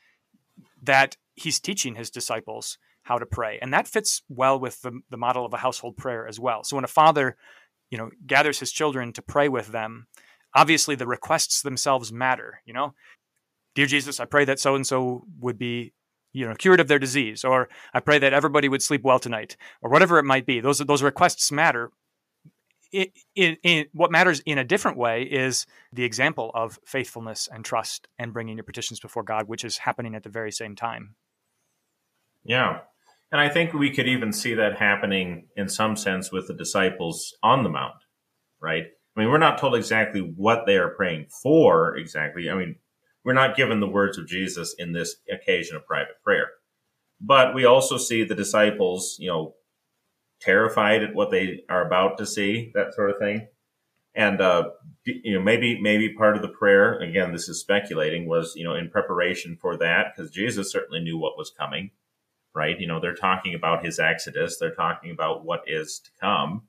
[0.81, 3.59] that he's teaching his disciples how to pray.
[3.61, 6.63] And that fits well with the, the model of a household prayer as well.
[6.63, 7.35] So when a father,
[7.89, 10.07] you know, gathers his children to pray with them,
[10.53, 12.93] obviously the requests themselves matter, you know.
[13.75, 15.93] Dear Jesus, I pray that so and so would be
[16.33, 19.57] you know cured of their disease or i pray that everybody would sleep well tonight
[19.81, 21.91] or whatever it might be those those requests matter
[22.91, 27.63] it, it, it, what matters in a different way is the example of faithfulness and
[27.63, 31.15] trust and bringing your petitions before God, which is happening at the very same time.
[32.43, 32.79] Yeah.
[33.31, 37.35] And I think we could even see that happening in some sense with the disciples
[37.43, 37.93] on the Mount,
[38.59, 38.85] right?
[39.15, 42.49] I mean, we're not told exactly what they are praying for exactly.
[42.49, 42.75] I mean,
[43.23, 46.47] we're not given the words of Jesus in this occasion of private prayer.
[47.21, 49.55] But we also see the disciples, you know,
[50.39, 53.47] terrified at what they are about to see, that sort of thing.
[54.15, 54.69] And uh,
[55.05, 58.75] you know, maybe maybe part of the prayer, again, this is speculating, was you know
[58.75, 61.91] in preparation for that because Jesus certainly knew what was coming
[62.55, 62.79] right?
[62.79, 66.63] You know, they're talking about his exodus, they're talking about what is to come.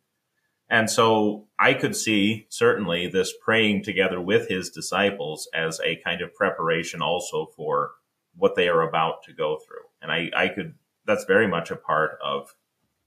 [0.70, 6.22] And so I could see certainly this praying together with his disciples as a kind
[6.22, 7.90] of preparation also for
[8.36, 9.82] what they are about to go through.
[10.00, 12.54] And I, I could, that's very much a part of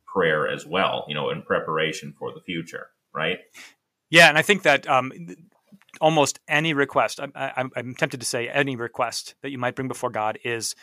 [0.06, 3.40] prayer as well, you know, in preparation for the future, right?
[4.10, 4.28] Yeah.
[4.28, 5.12] And I think that, um,
[6.02, 10.10] almost any request, I, am tempted to say any request that you might bring before
[10.10, 10.76] God is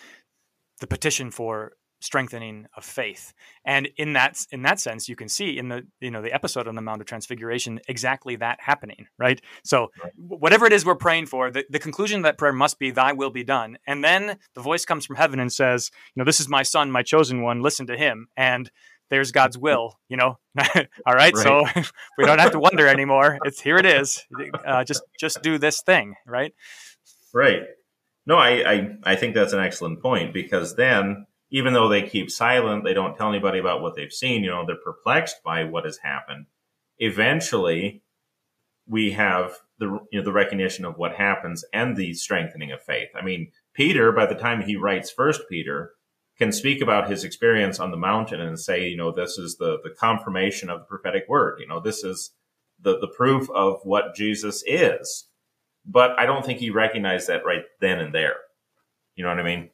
[0.81, 3.33] the petition for strengthening of faith.
[3.65, 6.67] And in that in that sense you can see in the you know the episode
[6.67, 9.41] on the mount of transfiguration exactly that happening right?
[9.65, 10.13] So right.
[10.17, 13.13] whatever it is we're praying for the, the conclusion of that prayer must be thy
[13.13, 13.79] will be done.
[13.87, 16.91] And then the voice comes from heaven and says you know this is my son
[16.91, 17.63] my chosen one.
[17.63, 18.29] Listen to him.
[18.37, 18.71] And
[19.11, 20.39] there's god's will you know?
[20.59, 21.65] All right, right, so
[22.19, 23.39] we don't have to wonder anymore.
[23.45, 24.25] It's here it is.
[24.65, 26.55] Uh, just just do this thing right?
[27.33, 27.63] Right.
[28.27, 32.31] No I, I i think that's an excellent point because then even though they keep
[32.31, 35.85] silent, they don't tell anybody about what they've seen, you know, they're perplexed by what
[35.85, 36.47] has happened.
[36.99, 38.03] Eventually,
[38.87, 43.09] we have the you know the recognition of what happens and the strengthening of faith.
[43.17, 45.93] I mean, Peter, by the time he writes First Peter,
[46.39, 49.79] can speak about his experience on the mountain and say, you know, this is the
[49.83, 51.59] the confirmation of the prophetic word.
[51.61, 52.33] You know, this is
[52.81, 55.27] the the proof of what Jesus is.
[55.87, 58.37] But I don't think he recognized that right then and there.
[59.15, 59.71] You know what I mean?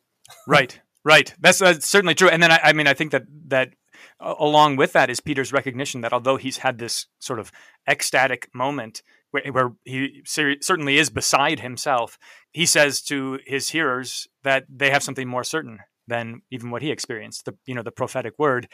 [0.47, 0.81] Right.
[1.07, 1.33] Right.
[1.39, 2.29] That's certainly true.
[2.29, 3.75] And then I, I, mean, I think that that
[4.19, 7.53] along with that is Peter's recognition that although he's had this sort of
[7.89, 12.19] ecstatic moment where, where he ser- certainly is beside himself,
[12.51, 16.91] he says to his hearers that they have something more certain than even what he
[16.91, 18.69] experienced the you know the prophetic word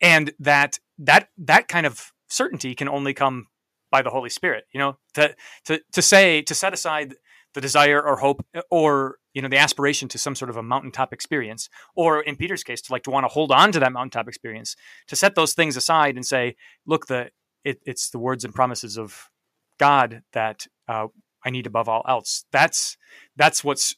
[0.00, 3.48] and that that that kind of certainty can only come
[3.90, 5.34] by the holy spirit you know to
[5.64, 7.14] to to say to set aside
[7.56, 11.10] the desire or hope or you know the aspiration to some sort of a mountaintop
[11.10, 14.28] experience or in peter's case to like to want to hold on to that mountaintop
[14.28, 17.30] experience to set those things aside and say look the
[17.64, 19.30] it, it's the words and promises of
[19.80, 21.06] god that uh,
[21.46, 22.44] i need above all else.
[22.52, 22.98] That's
[23.36, 23.96] that's what's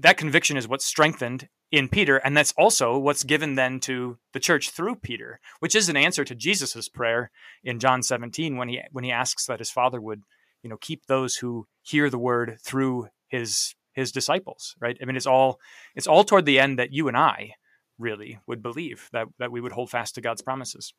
[0.00, 4.40] that conviction is what's strengthened in peter and that's also what's given then to the
[4.40, 7.30] church through peter which is an answer to jesus's prayer
[7.64, 10.22] in john 17 when he when he asks that his father would
[10.62, 14.96] you know keep those who hear the word through his his disciples right?
[15.00, 15.58] I mean it's all
[15.94, 17.52] it's all toward the end that you and i
[17.98, 20.94] really would believe that that we would hold fast to god's promises.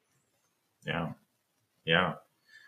[0.85, 1.13] Yeah.
[1.85, 2.13] Yeah.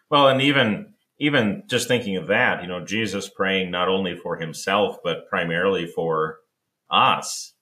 [0.10, 4.38] Well and even even just thinking of that you know jesus praying not only for
[4.38, 6.40] himself but primarily for
[6.90, 7.54] us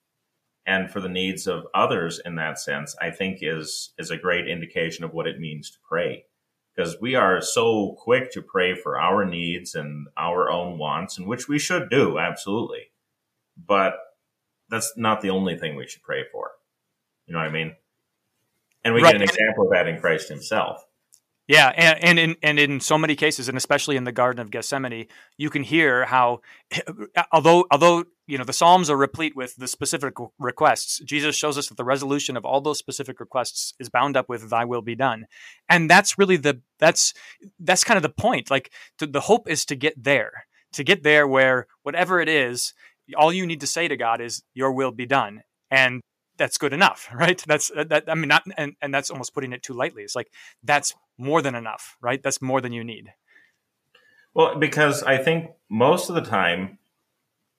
[0.66, 4.48] and for the needs of others in that sense i think is is a great
[4.48, 6.24] indication of what it means to pray
[6.74, 11.26] because we are so quick to pray for our needs and our own wants, and
[11.26, 12.90] which we should do, absolutely.
[13.56, 13.94] But
[14.68, 16.52] that's not the only thing we should pray for.
[17.26, 17.76] You know what I mean?
[18.84, 19.12] And we right.
[19.12, 20.82] get an example of that in Christ himself.
[21.52, 24.50] Yeah, and, and in and in so many cases, and especially in the Garden of
[24.50, 26.40] Gethsemane, you can hear how,
[27.32, 31.68] although although you know the Psalms are replete with the specific requests, Jesus shows us
[31.68, 34.94] that the resolution of all those specific requests is bound up with "Thy will be
[34.94, 35.26] done,"
[35.68, 37.12] and that's really the that's
[37.60, 38.50] that's kind of the point.
[38.50, 42.72] Like to, the hope is to get there, to get there where whatever it is,
[43.14, 46.00] all you need to say to God is "Your will be done," and
[46.38, 47.42] that's good enough, right?
[47.46, 48.04] That's that.
[48.08, 50.02] I mean, not and and that's almost putting it too lightly.
[50.02, 50.30] It's like
[50.62, 52.22] that's more than enough, right?
[52.22, 53.12] That's more than you need.
[54.34, 56.78] Well, because I think most of the time,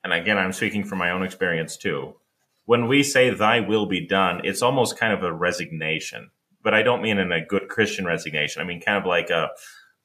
[0.03, 2.15] and again, I'm speaking from my own experience too.
[2.65, 6.31] When we say "Thy will be done," it's almost kind of a resignation,
[6.63, 8.61] but I don't mean in a good Christian resignation.
[8.61, 9.49] I mean kind of like a,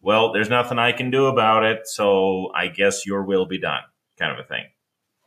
[0.00, 3.82] well, there's nothing I can do about it, so I guess Your will be done,
[4.18, 4.64] kind of a thing.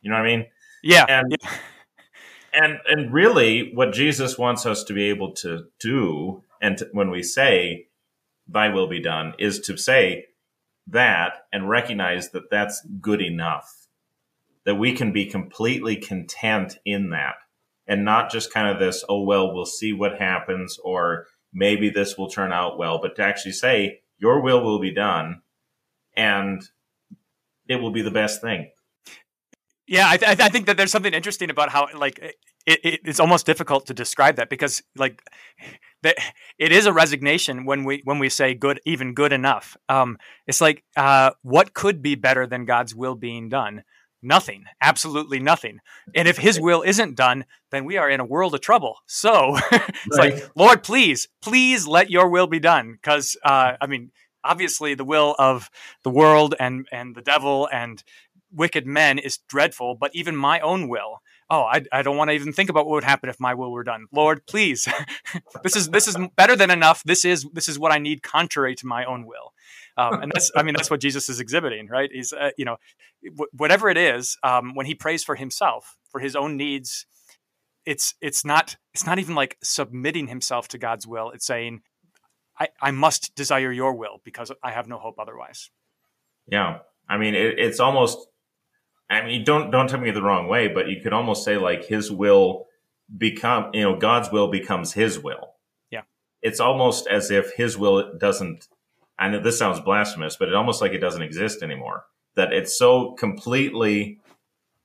[0.02, 0.46] You know what I mean?
[0.84, 1.06] Yeah.
[1.08, 1.50] And yeah
[2.54, 7.10] and and really, what Jesus wants us to be able to do, and to, when
[7.10, 7.88] we say
[8.52, 10.28] "Thy will be done," is to say
[10.88, 13.88] that and recognize that that's good enough.
[14.66, 17.36] That we can be completely content in that,
[17.88, 22.18] and not just kind of this, "Oh well, we'll see what happens," or maybe this
[22.18, 25.42] will turn out well, but to actually say, "Your will will be done,"
[26.16, 26.62] and
[27.68, 28.72] it will be the best thing
[29.92, 33.20] yeah, I, th- I, think that there's something interesting about how like it, it, it's
[33.20, 35.22] almost difficult to describe that because like
[36.04, 36.16] that
[36.58, 39.76] it is a resignation when we when we say good even good enough.
[39.90, 43.84] Um, it's like uh, what could be better than God's will being done?
[44.24, 45.80] Nothing, absolutely nothing.
[46.16, 48.96] And if His will isn't done, then we are in a world of trouble.
[49.08, 50.36] So it's right.
[50.36, 52.94] like Lord, please, please let Your will be done.
[52.94, 54.12] Because uh, I mean,
[54.44, 55.70] obviously the will of
[56.04, 58.04] the world and and the devil and
[58.52, 61.22] wicked men is dreadful, but even my own will.
[61.50, 63.72] Oh, I, I don't want to even think about what would happen if my will
[63.72, 64.06] were done.
[64.14, 64.88] Lord, please,
[65.64, 67.04] this is this is better than enough.
[67.04, 69.54] This is this is what I need, contrary to my own will.
[69.98, 72.10] Um, and that's I mean that's what Jesus is exhibiting, right?
[72.12, 72.78] He's uh, you know
[73.26, 77.06] w- whatever it is um, when he prays for himself for his own needs.
[77.86, 81.32] It's it's not it's not even like submitting himself to God's will.
[81.32, 81.82] It's saying
[82.62, 85.72] I, I must desire your will because I have no hope otherwise.
[86.48, 86.80] Yeah.
[87.10, 88.28] I mean, it, it's almost
[89.12, 91.84] I mean, don't don't take me the wrong way, but you could almost say like
[91.86, 92.68] his will
[93.18, 95.56] become, you know, God's will becomes his will.
[95.92, 96.04] Yeah.
[96.42, 98.70] It's almost as if his will doesn't.
[99.20, 102.06] I know this sounds blasphemous, but it almost like it doesn't exist anymore.
[102.36, 104.20] That it's so completely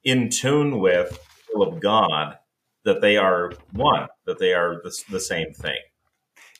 [0.02, 1.10] in tune with
[1.52, 2.36] the will of God
[2.84, 5.78] that they are one, that they are the, the same thing.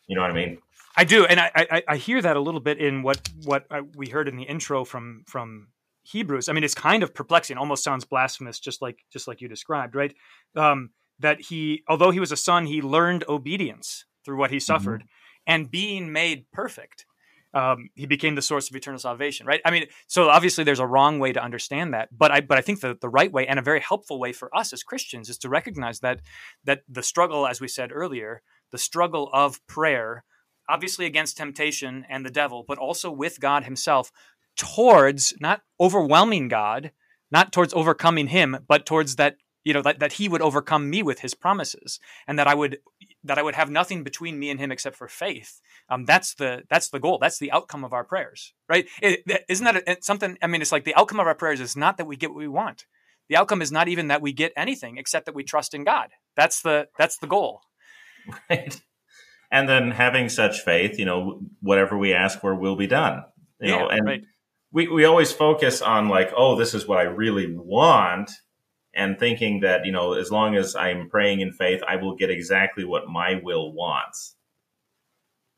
[0.06, 0.58] You know what I mean?
[0.96, 3.80] I do, and I, I, I hear that a little bit in what what I,
[3.80, 5.68] we heard in the intro from from
[6.06, 6.48] Hebrews.
[6.48, 7.56] I mean, it's kind of perplexing.
[7.56, 10.14] Almost sounds blasphemous, just like just like you described, right?
[10.54, 14.62] Um, that he, although he was a son, he learned obedience through what he mm-hmm.
[14.62, 15.52] suffered, mm-hmm.
[15.52, 17.06] and being made perfect,
[17.54, 19.46] um, he became the source of eternal salvation.
[19.46, 19.60] Right?
[19.64, 22.60] I mean, so obviously there's a wrong way to understand that, but I but I
[22.60, 25.38] think the the right way and a very helpful way for us as Christians is
[25.38, 26.20] to recognize that
[26.64, 30.24] that the struggle, as we said earlier, the struggle of prayer
[30.68, 34.10] obviously against temptation and the devil, but also with God Himself,
[34.56, 36.92] towards not overwhelming God,
[37.30, 41.02] not towards overcoming him, but towards that you know that, that he would overcome me
[41.02, 42.78] with his promises and that i would
[43.24, 45.60] that i would have nothing between me and him except for faith.
[45.88, 47.18] Um, that's the that's the goal.
[47.20, 48.86] That's the outcome of our prayers right?
[49.02, 51.76] Is not that a, something i mean it's like the outcome of our prayers is
[51.76, 52.86] not that we get what we want.
[53.28, 56.10] The outcome is not even that we get anything except that we trust in god.
[56.36, 57.60] That's the that's the goal.
[58.50, 58.80] Right.
[59.52, 63.24] And then having such faith you know whatever we ask for will be done
[63.60, 64.24] you yeah, know and right
[64.72, 68.30] we, we always focus on like, oh, this is what I really want,
[68.94, 72.30] and thinking that, you know, as long as I'm praying in faith, I will get
[72.30, 74.36] exactly what my will wants.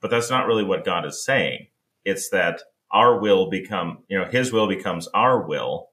[0.00, 1.68] But that's not really what God is saying.
[2.04, 5.88] It's that our will become, you know, his will becomes our will.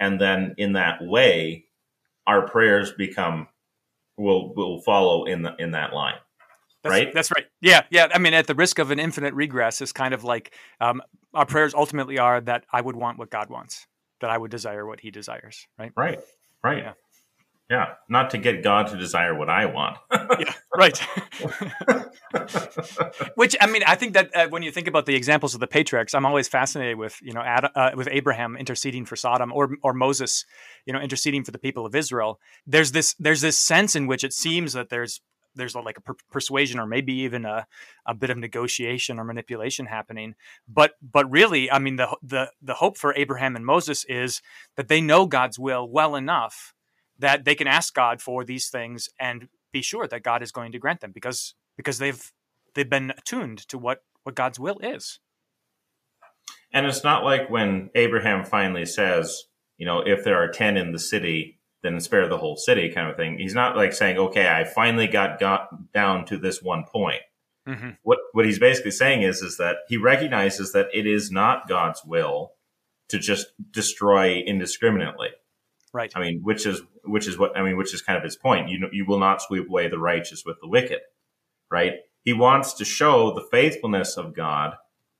[0.00, 1.66] And then in that way,
[2.26, 3.48] our prayers become
[4.16, 6.14] will will follow in the in that line.
[6.82, 7.14] That's, right?
[7.14, 7.46] That's right.
[7.60, 8.08] Yeah, yeah.
[8.12, 11.02] I mean, at the risk of an infinite regress, is kind of like um,
[11.34, 13.86] our prayers ultimately are that I would want what God wants,
[14.20, 15.66] that I would desire what He desires.
[15.78, 15.92] Right.
[15.96, 16.20] Right.
[16.62, 16.78] Right.
[16.78, 16.92] Yeah.
[17.72, 19.96] Yeah, not to get God to desire what I want.
[20.12, 20.98] yeah, right.
[23.34, 25.66] Which I mean, I think that uh, when you think about the examples of the
[25.66, 29.70] patriarchs, I'm always fascinated with you know Ad, uh, with Abraham interceding for Sodom or
[29.82, 30.44] or Moses,
[30.84, 32.38] you know, interceding for the people of Israel.
[32.66, 35.22] There's this there's this sense in which it seems that there's
[35.54, 37.66] there's like a per- persuasion or maybe even a,
[38.06, 40.34] a bit of negotiation or manipulation happening.
[40.68, 44.40] But but really i mean the the the hope for abraham and moses is
[44.76, 46.74] that they know god's will well enough
[47.18, 50.72] that they can ask god for these things and be sure that god is going
[50.72, 52.32] to grant them because because they've
[52.74, 55.18] they've been attuned to what what god's will is.
[56.72, 59.44] And it's not like when abraham finally says
[59.76, 63.10] you know if there are 10 in the city then spare the whole city kind
[63.10, 63.38] of thing.
[63.38, 67.22] He's not like saying, okay, I finally got, got down to this one point.
[67.68, 67.90] Mm-hmm.
[68.02, 72.02] What what he's basically saying is is that he recognizes that it is not God's
[72.04, 72.54] will
[73.08, 75.28] to just destroy indiscriminately.
[75.92, 76.10] Right.
[76.16, 78.68] I mean, which is which is what I mean, which is kind of his point.
[78.68, 81.00] You know, you will not sweep away the righteous with the wicked.
[81.70, 81.92] Right.
[82.24, 84.74] He wants to show the faithfulness of God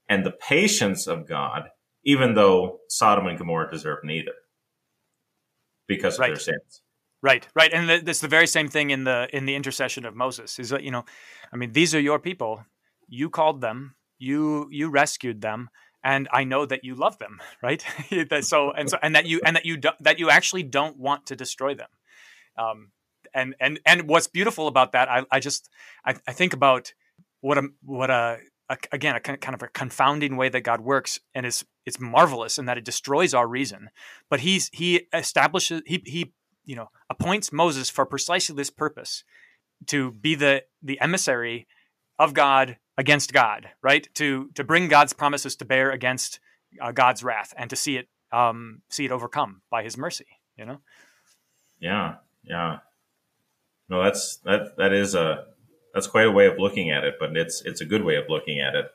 [0.08, 1.68] and the patience of God,
[2.04, 4.32] even though Sodom and Gomorrah deserve neither
[5.96, 6.28] because of right.
[6.28, 6.82] their sins.
[7.22, 10.58] Right, right, and it's the very same thing in the in the intercession of Moses.
[10.58, 11.04] Is that you know,
[11.52, 12.64] I mean, these are your people.
[13.08, 13.94] You called them.
[14.18, 15.70] You you rescued them,
[16.02, 17.40] and I know that you love them.
[17.62, 17.84] Right.
[18.40, 21.26] so and so and that you and that you do, that you actually don't want
[21.26, 21.90] to destroy them.
[22.58, 22.90] Um,
[23.34, 25.70] and and and what's beautiful about that, I, I just
[26.04, 26.92] I, I think about
[27.40, 28.38] what a what a,
[28.72, 32.58] a again a kind of a confounding way that God works, and it's it's marvelous
[32.58, 33.90] in that it destroys our reason.
[34.30, 36.32] But he's he establishes he he
[36.64, 39.24] you know appoints Moses for precisely this purpose
[39.86, 41.66] to be the the emissary
[42.18, 44.08] of God against God, right?
[44.14, 46.40] To to bring God's promises to bear against
[46.80, 50.26] uh, God's wrath and to see it um, see it overcome by His mercy.
[50.56, 50.78] You know.
[51.78, 52.78] Yeah, yeah.
[53.88, 55.46] No, that's that that is a
[55.94, 58.24] that's quite a way of looking at it, but it's it's a good way of
[58.28, 58.86] looking at it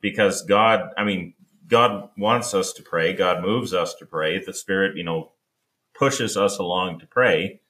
[0.00, 1.34] because God, I mean,
[1.66, 3.12] God wants us to pray.
[3.12, 4.42] God moves us to pray.
[4.42, 5.32] The Spirit, you know,
[5.94, 7.60] pushes us along to pray.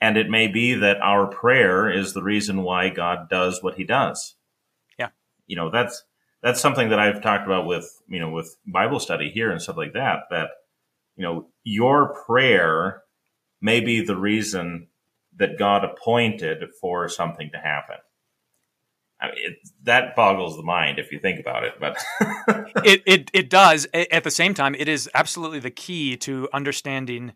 [0.00, 3.84] And it may be that our prayer is the reason why God does what he
[3.84, 4.34] does.
[4.98, 5.08] Yeah.
[5.46, 6.04] You know, that's
[6.42, 9.76] that's something that I've talked about with, you know, with Bible study here and stuff
[9.76, 10.48] like that, that,
[11.16, 13.02] you know, your prayer
[13.60, 14.88] may be the reason
[15.36, 17.96] that God appointed for something to happen.
[19.20, 21.98] I mean, it, that boggles the mind if you think about it, but
[22.84, 23.86] it, it it does.
[23.92, 27.32] At the same time, it is absolutely the key to understanding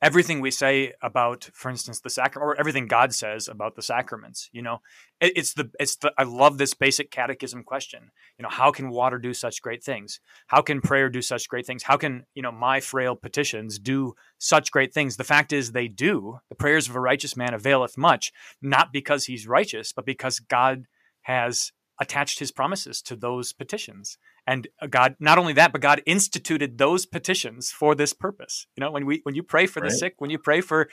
[0.00, 4.48] everything we say about, for instance, the sacrament, or everything God says about the sacraments.
[4.52, 4.78] You know,
[5.20, 6.12] it, it's the it's the.
[6.18, 8.10] I love this basic catechism question.
[8.38, 10.20] You know, how can water do such great things?
[10.48, 11.84] How can prayer do such great things?
[11.84, 15.16] How can you know my frail petitions do such great things?
[15.16, 16.38] The fact is, they do.
[16.48, 18.32] The prayers of a righteous man availeth much,
[18.62, 20.86] not because he's righteous, but because God
[21.28, 26.78] has attached his promises to those petitions and god not only that but god instituted
[26.78, 29.90] those petitions for this purpose you know when we when you pray for right.
[29.90, 30.88] the sick when you pray for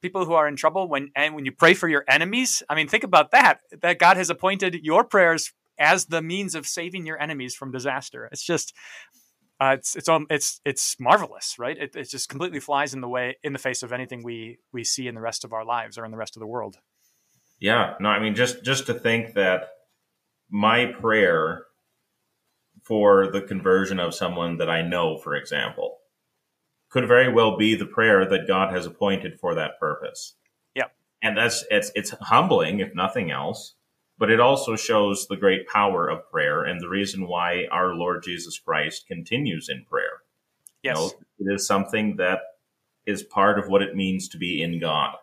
[0.00, 2.88] people who are in trouble when and when you pray for your enemies i mean
[2.88, 7.20] think about that that god has appointed your prayers as the means of saving your
[7.20, 8.74] enemies from disaster it's just
[9.60, 11.76] uh, it's it's um, it's it's marvelous, right?
[11.76, 14.84] It, it just completely flies in the way in the face of anything we we
[14.84, 16.78] see in the rest of our lives or in the rest of the world.
[17.58, 19.68] Yeah, no, I mean just just to think that
[20.50, 21.64] my prayer
[22.82, 25.98] for the conversion of someone that I know, for example,
[26.88, 30.34] could very well be the prayer that God has appointed for that purpose.
[30.74, 30.86] Yeah.
[31.22, 33.74] And that's it's it's humbling if nothing else,
[34.18, 38.22] but it also shows the great power of prayer and the reason why our Lord
[38.24, 40.22] Jesus Christ continues in prayer.
[40.82, 40.96] Yes.
[40.96, 42.40] You know, it is something that
[43.06, 45.16] is part of what it means to be in God.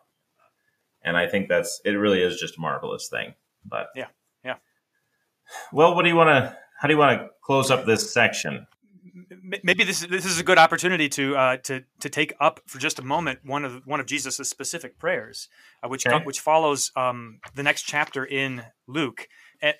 [1.04, 3.34] And I think that's it really is just a marvelous thing.
[3.66, 4.08] But Yeah.
[5.72, 8.68] Well, what do you want to how do you want to close up this section?
[9.64, 13.00] Maybe this this is a good opportunity to uh, to to take up for just
[13.00, 15.50] a moment one of one of Jesus' specific prayers,
[15.84, 16.24] uh, which okay.
[16.24, 19.28] which follows um, the next chapter in Luke.
[19.60, 19.74] And,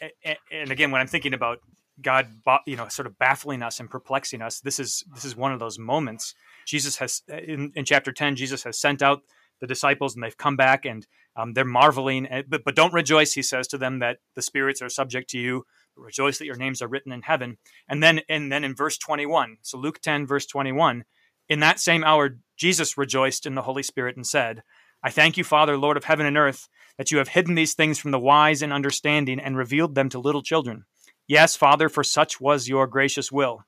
[0.52, 1.60] and, again, when I'm thinking about
[2.02, 2.28] God,
[2.66, 5.60] you know, sort of baffling us and perplexing us, this is this is one of
[5.60, 6.34] those moments.
[6.66, 9.22] Jesus has in, in chapter ten, Jesus has sent out
[9.60, 12.28] the disciples, and they've come back and um, they're marveling.
[12.48, 15.64] But but don't rejoice, he says to them, that the spirits are subject to you
[16.00, 17.58] rejoice that your names are written in heaven.
[17.88, 21.06] And then and then in verse 21, so Luke 10 verse 21,
[21.50, 24.64] in that same hour Jesus rejoiced in the Holy Spirit and said,
[25.04, 28.00] I thank you, Father, Lord of heaven and earth, that you have hidden these things
[28.00, 30.86] from the wise and understanding and revealed them to little children.
[31.28, 33.64] Yes, Father, for such was your gracious will.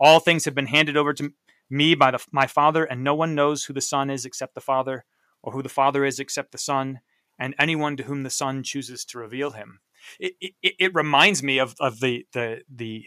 [0.00, 1.32] All things have been handed over to
[1.70, 4.60] me by the, my Father, and no one knows who the Son is except the
[4.60, 5.04] Father,
[5.42, 7.00] or who the Father is except the Son,
[7.38, 9.80] and anyone to whom the Son chooses to reveal him
[10.18, 13.04] it, it, it reminds me of, of the the the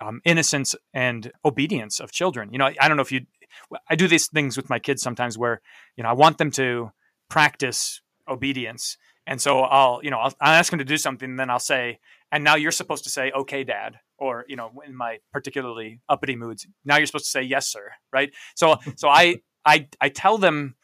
[0.00, 2.52] um, innocence and obedience of children.
[2.52, 3.26] You know, I don't know if you.
[3.88, 5.60] I do these things with my kids sometimes where
[5.96, 6.92] you know I want them to
[7.28, 11.40] practice obedience, and so I'll you know I'll, I'll ask them to do something, and
[11.40, 11.98] then I'll say,
[12.30, 16.36] and now you're supposed to say, "Okay, Dad," or you know, in my particularly uppity
[16.36, 18.32] moods, now you're supposed to say, "Yes, sir." Right?
[18.54, 20.76] So so I I I tell them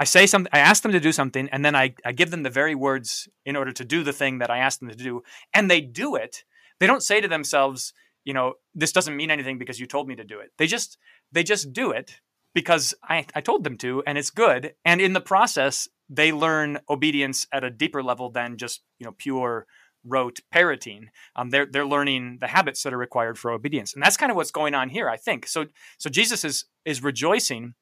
[0.00, 2.42] I say something, I ask them to do something, and then I, I give them
[2.42, 5.22] the very words in order to do the thing that I asked them to do,
[5.52, 6.42] and they do it.
[6.78, 7.92] They don't say to themselves,
[8.24, 10.52] you know, this doesn't mean anything because you told me to do it.
[10.56, 10.96] They just
[11.32, 12.18] they just do it
[12.54, 14.72] because I, I told them to, and it's good.
[14.86, 19.12] And in the process, they learn obedience at a deeper level than just you know
[19.18, 19.66] pure
[20.02, 21.10] rote parroting.
[21.36, 24.36] Um, they're they're learning the habits that are required for obedience, and that's kind of
[24.36, 25.46] what's going on here, I think.
[25.46, 25.66] So
[25.98, 27.74] so Jesus is is rejoicing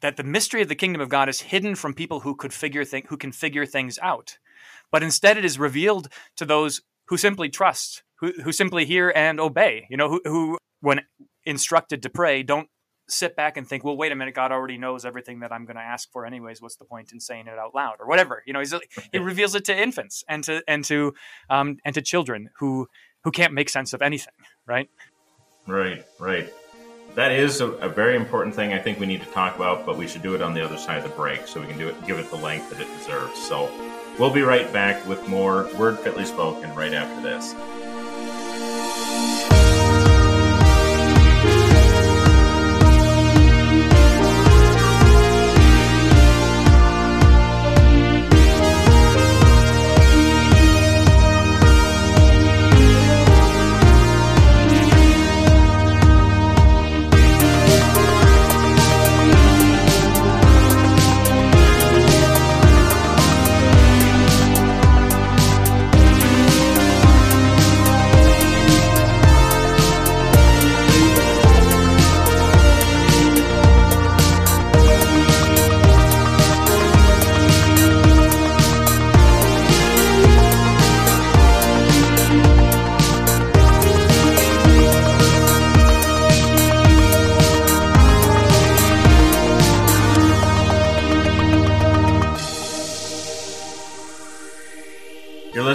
[0.00, 2.84] that the mystery of the kingdom of God is hidden from people who could figure
[3.08, 4.38] who can figure things out,
[4.90, 9.40] but instead it is revealed to those who simply trust, who, who simply hear and
[9.40, 9.86] obey.
[9.90, 11.02] You know, who, who when
[11.44, 12.68] instructed to pray, don't
[13.08, 15.76] sit back and think, well, wait a minute, God already knows everything that I'm going
[15.76, 16.62] to ask for, anyways.
[16.62, 18.42] What's the point in saying it out loud or whatever?
[18.46, 18.62] You know,
[19.12, 21.14] he reveals it to infants and to and to
[21.48, 22.88] um, and to children who
[23.24, 24.32] who can't make sense of anything,
[24.66, 24.88] right?
[25.66, 26.50] Right, right
[27.20, 29.98] that is a, a, very important thing I think we need to talk about, but
[29.98, 31.86] we should do it on the other side of the break so we can do
[31.86, 33.38] it, give it the length that it deserves.
[33.38, 33.70] So
[34.18, 37.54] we'll be right back with more Word Fitly Spoken right after this.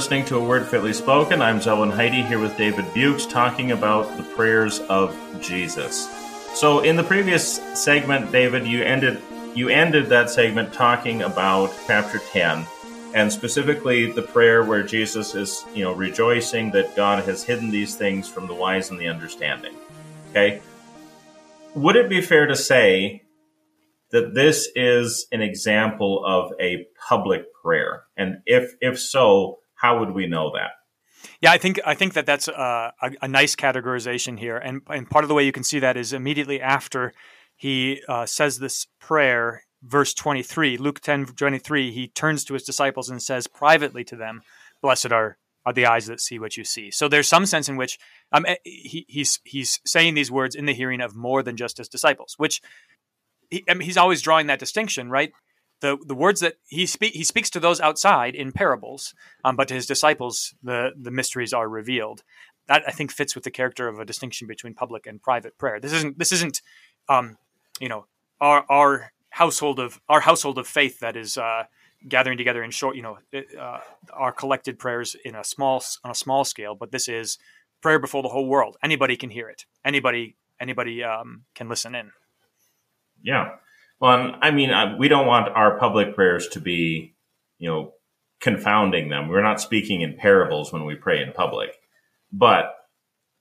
[0.05, 1.41] Listening to A Word Fitly Spoken.
[1.41, 6.07] I'm Zelwyn Heide here with David Buchs talking about the prayers of Jesus.
[6.53, 9.19] So in the previous segment, David, you ended
[9.55, 12.67] you ended that segment talking about chapter 10
[13.15, 17.95] and specifically the prayer where Jesus is, you know, rejoicing that God has hidden these
[17.95, 19.73] things from the wise and the understanding.
[20.29, 20.61] Okay?
[21.73, 23.23] Would it be fair to say
[24.11, 28.03] that this is an example of a public prayer?
[28.15, 30.71] And if if so, how would we know that?
[31.41, 35.09] Yeah, I think I think that that's a, a, a, nice categorization here, and and
[35.09, 37.13] part of the way you can see that is immediately after
[37.55, 41.91] he uh, says this prayer, verse twenty three, Luke ten twenty three.
[41.91, 44.41] He turns to his disciples and says privately to them,
[44.81, 47.75] "Blessed are are the eyes that see what you see." So there's some sense in
[47.75, 47.99] which
[48.31, 51.77] um, eh, he, he's he's saying these words in the hearing of more than just
[51.77, 52.61] his disciples, which
[53.49, 55.31] he, I mean, he's always drawing that distinction, right?
[55.81, 59.13] The the words that he speak he speaks to those outside in parables,
[59.43, 62.23] um, but to his disciples the the mysteries are revealed.
[62.67, 65.79] That I think fits with the character of a distinction between public and private prayer.
[65.79, 66.61] This isn't this isn't
[67.09, 67.37] um,
[67.79, 68.05] you know
[68.41, 71.63] our our household of our household of faith that is uh,
[72.07, 73.17] gathering together in short you know
[73.59, 73.79] uh,
[74.13, 76.75] our collected prayers in a small on a small scale.
[76.75, 77.37] But this is
[77.81, 78.77] prayer before the whole world.
[78.83, 79.65] Anybody can hear it.
[79.83, 82.11] Anybody anybody um, can listen in.
[83.21, 83.55] Yeah.
[83.99, 87.15] Well, I mean, uh, we don't want our public prayers to be,
[87.57, 87.91] you know,
[88.41, 89.29] confounding them.
[89.29, 91.69] We're not speaking in parables when we pray in public,
[92.31, 92.73] but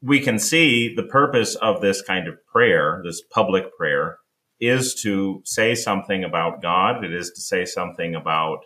[0.01, 4.19] we can see the purpose of this kind of prayer, this public prayer,
[4.61, 7.05] is to say something about God.
[7.05, 8.59] It is to say something about,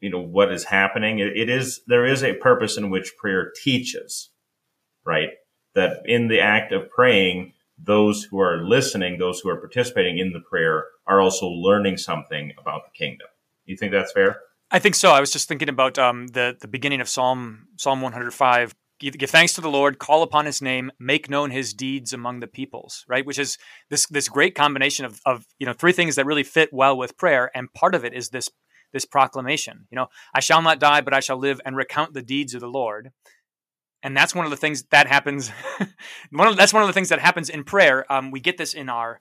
[0.00, 1.18] you know, what is happening.
[1.18, 4.30] it, it is, there is a purpose in which prayer teaches,
[5.04, 5.30] right?
[5.74, 10.32] That in the act of praying, those who are listening, those who are participating in
[10.32, 13.28] the prayer, are also learning something about the kingdom.
[13.66, 14.38] You think that's fair?
[14.70, 15.10] I think so.
[15.10, 18.74] I was just thinking about um, the the beginning of Psalm Psalm 105.
[19.00, 22.40] Give, give thanks to the Lord, call upon His name, make known His deeds among
[22.40, 23.04] the peoples.
[23.08, 23.58] Right, which is
[23.90, 27.16] this this great combination of of you know three things that really fit well with
[27.16, 28.50] prayer, and part of it is this
[28.92, 29.86] this proclamation.
[29.90, 32.60] You know, I shall not die, but I shall live and recount the deeds of
[32.60, 33.10] the Lord
[34.04, 35.50] and that's one of the things that happens.
[36.30, 38.04] one of, that's one of the things that happens in prayer.
[38.12, 39.20] Um, we get this in our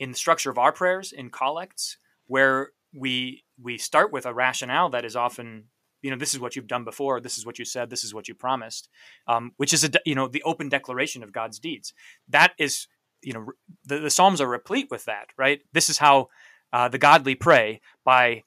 [0.00, 4.88] in the structure of our prayers in collects, where we we start with a rationale
[4.90, 5.64] that is often
[6.00, 8.12] you know this is what you've done before this is what you said this is
[8.12, 8.88] what you promised
[9.28, 11.94] um, which is a you know the open declaration of god's deeds
[12.28, 12.86] that is
[13.22, 13.46] you know
[13.86, 16.28] the, the psalms are replete with that right this is how
[16.72, 18.42] uh, the godly pray by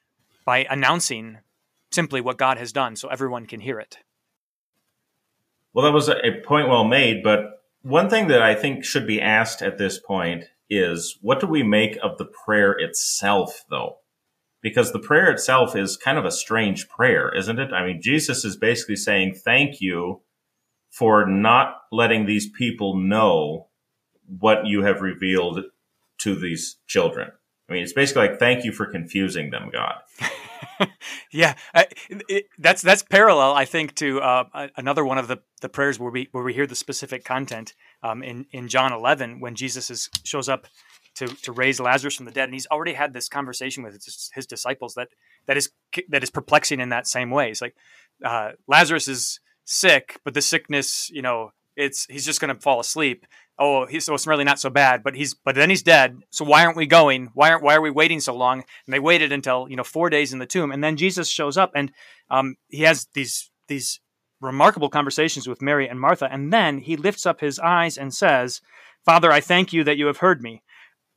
[0.46, 1.40] by announcing
[1.92, 3.98] simply what god has done so everyone can hear it
[5.76, 7.22] well, that was a point well made.
[7.22, 11.48] But one thing that I think should be asked at this point is what do
[11.48, 13.98] we make of the prayer itself, though?
[14.62, 17.74] Because the prayer itself is kind of a strange prayer, isn't it?
[17.74, 20.22] I mean, Jesus is basically saying, Thank you
[20.90, 23.68] for not letting these people know
[24.26, 25.60] what you have revealed
[26.20, 27.32] to these children.
[27.70, 29.96] I mean, it's basically like, Thank you for confusing them, God.
[31.32, 35.70] yeah, I, it, that's that's parallel, I think, to uh, another one of the, the
[35.70, 37.74] prayers where we where we hear the specific content
[38.04, 40.68] um, in in John 11 when Jesus is, shows up
[41.16, 44.30] to to raise Lazarus from the dead, and he's already had this conversation with his,
[44.34, 45.10] his disciples that
[45.48, 45.70] that is
[46.10, 47.50] that is perplexing in that same way.
[47.50, 47.76] It's like
[48.24, 52.80] uh, Lazarus is sick, but the sickness, you know, it's he's just going to fall
[52.80, 53.26] asleep
[53.58, 56.18] oh, he's so it's really not so bad, but he's but then he's dead.
[56.30, 57.30] So why aren't we going?
[57.34, 58.60] Why aren't why are we waiting so long?
[58.60, 61.58] And they waited until you know four days in the tomb, and then Jesus shows
[61.58, 61.92] up, and
[62.30, 64.00] um, he has these these
[64.42, 68.62] remarkable conversations with Mary and Martha, and then he lifts up his eyes and says,
[69.06, 70.62] Father, I thank you that you have heard me.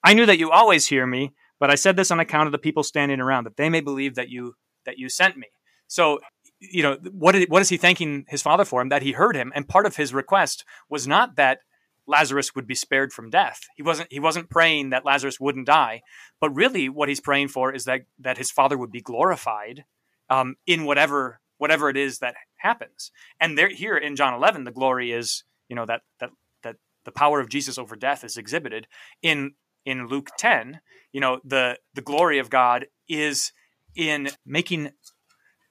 [0.04, 2.58] I knew that you always hear me, but I said this on account of the
[2.58, 4.54] people standing around, that they may believe that you
[4.86, 5.48] that you sent me.
[5.88, 6.20] So,
[6.60, 8.90] you know, what did, what is he thanking his father for him?
[8.90, 11.60] That he heard him, and part of his request was not that
[12.08, 13.60] Lazarus would be spared from death.
[13.76, 16.02] He wasn't he wasn't praying that Lazarus wouldn't die,
[16.40, 19.84] but really what he's praying for is that that his father would be glorified
[20.30, 23.10] um, in whatever whatever it is that happens.
[23.40, 26.30] And there here in John 11, the glory is you know that that
[26.62, 28.86] that the power of Jesus over death is exhibited
[29.22, 29.54] in
[29.84, 30.80] in Luke 10,
[31.12, 33.52] you know, the the glory of God is
[33.96, 34.90] in making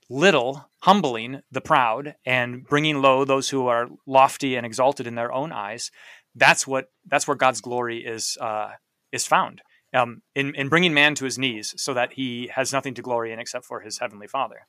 [0.09, 5.31] little, humbling the proud and bringing low those who are lofty and exalted in their
[5.31, 5.91] own eyes.
[6.37, 8.71] That's what that's where God's glory is uh,
[9.11, 9.61] is found.
[9.93, 13.31] Um, in, in bringing man to his knees so that he has nothing to glory
[13.31, 14.67] in except for his heavenly father.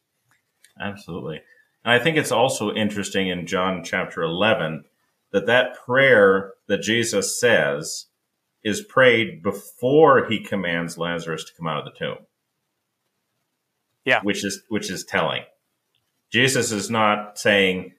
[0.80, 1.40] Absolutely.
[1.84, 4.84] And I think it's also interesting in John chapter 11
[5.32, 8.06] that that prayer that Jesus says
[8.62, 12.18] is prayed before he commands Lazarus to come out of the tomb.
[14.04, 14.20] Yeah.
[14.22, 15.42] Which is which is telling.
[16.30, 17.92] Jesus is not saying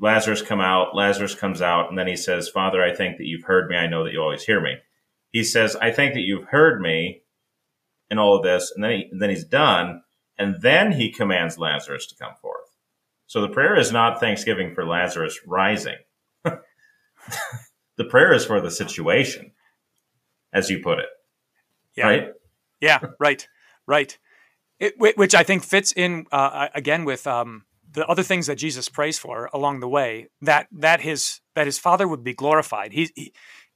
[0.00, 3.44] Lazarus come out, Lazarus comes out and then he says, "Father, I think that you've
[3.44, 3.76] heard me.
[3.76, 4.76] I know that you always hear me."
[5.30, 7.22] He says, "I think that you've heard me
[8.10, 10.02] and all of this." And then he, then he's done
[10.38, 12.76] and then he commands Lazarus to come forth.
[13.26, 15.96] So the prayer is not thanksgiving for Lazarus rising.
[16.44, 19.52] the prayer is for the situation
[20.52, 21.08] as you put it.
[21.96, 22.06] Yeah.
[22.06, 22.28] Right?
[22.80, 23.48] Yeah, right,
[23.86, 24.16] right.
[24.78, 28.88] It, which I think fits in uh, again with um, the other things that Jesus
[28.88, 30.28] prays for along the way.
[30.40, 32.92] That that his that his Father would be glorified.
[32.92, 33.32] He, he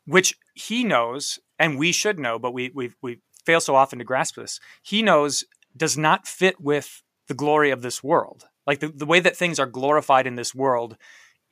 [0.07, 4.05] which he knows, and we should know, but we we we fail so often to
[4.05, 4.61] grasp this.
[4.83, 5.45] He knows
[5.77, 8.45] does not fit with the glory of this world.
[8.67, 10.97] Like the, the way that things are glorified in this world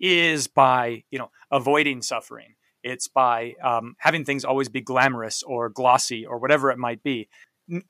[0.01, 5.69] is by you know avoiding suffering it's by um, having things always be glamorous or
[5.69, 7.29] glossy or whatever it might be.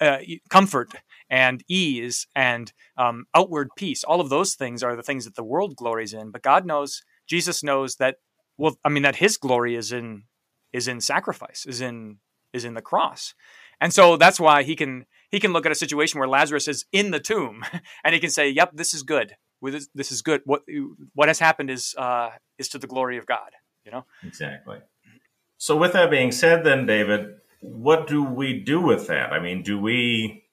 [0.01, 0.19] Uh,
[0.51, 0.91] comfort
[1.31, 4.05] and ease and um, outward peace.
[4.05, 6.31] All of those things are the things that the world glories in.
[6.31, 8.17] But God knows, Jesus knows that.
[8.57, 10.25] Well, I mean that His glory is in
[10.73, 12.19] is in sacrifice, is in
[12.53, 13.35] is in the cross,
[13.81, 16.85] and so that's why He can He can look at a situation where Lazarus is
[16.91, 17.65] in the tomb,
[18.05, 19.37] and He can say, "Yep, this is good.
[19.63, 20.43] This is good.
[20.45, 20.63] What
[21.15, 23.53] what has happened is uh, is to the glory of God."
[23.89, 24.05] you know?
[24.23, 24.79] Exactly.
[25.57, 29.33] So, with that being said, then, David, what do we do with that?
[29.33, 30.45] I mean, do we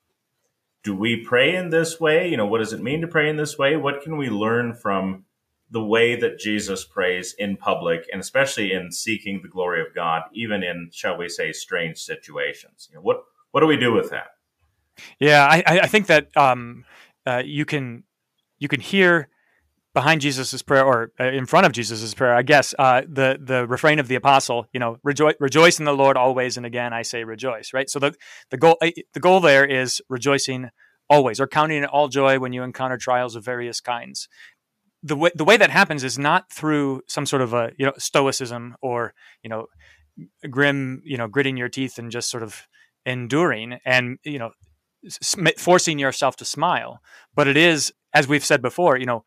[0.85, 2.29] do we pray in this way?
[2.29, 3.75] You know, what does it mean to pray in this way?
[3.75, 5.25] What can we learn from
[5.71, 10.21] the way that Jesus prays in public, and especially in seeking the glory of God,
[10.31, 12.87] even in, shall we say, strange situations?
[12.89, 14.27] You know, what what do we do with that?
[15.19, 16.85] Yeah, I, I think that um,
[17.25, 18.03] uh, you can
[18.59, 19.29] you can hear
[19.95, 23.65] behind Jesus's prayer or uh, in front of Jesus's prayer, I guess, uh, the the
[23.65, 27.01] refrain of the apostle, you know, rejoice, rejoice in the Lord always, and again I
[27.01, 27.89] say rejoice, right?
[27.89, 28.13] So the
[28.51, 30.69] the goal uh, the goal there is rejoicing
[31.09, 34.27] always, or counting it all joy when you encounter trials of various kinds.
[35.01, 37.93] The way the way that happens is not through some sort of a you know
[37.97, 39.67] stoicism or you know
[40.49, 42.67] grim you know gritting your teeth and just sort of
[43.05, 44.51] enduring and you know
[45.57, 46.99] forcing yourself to smile,
[47.33, 49.23] but it is as we've said before, you know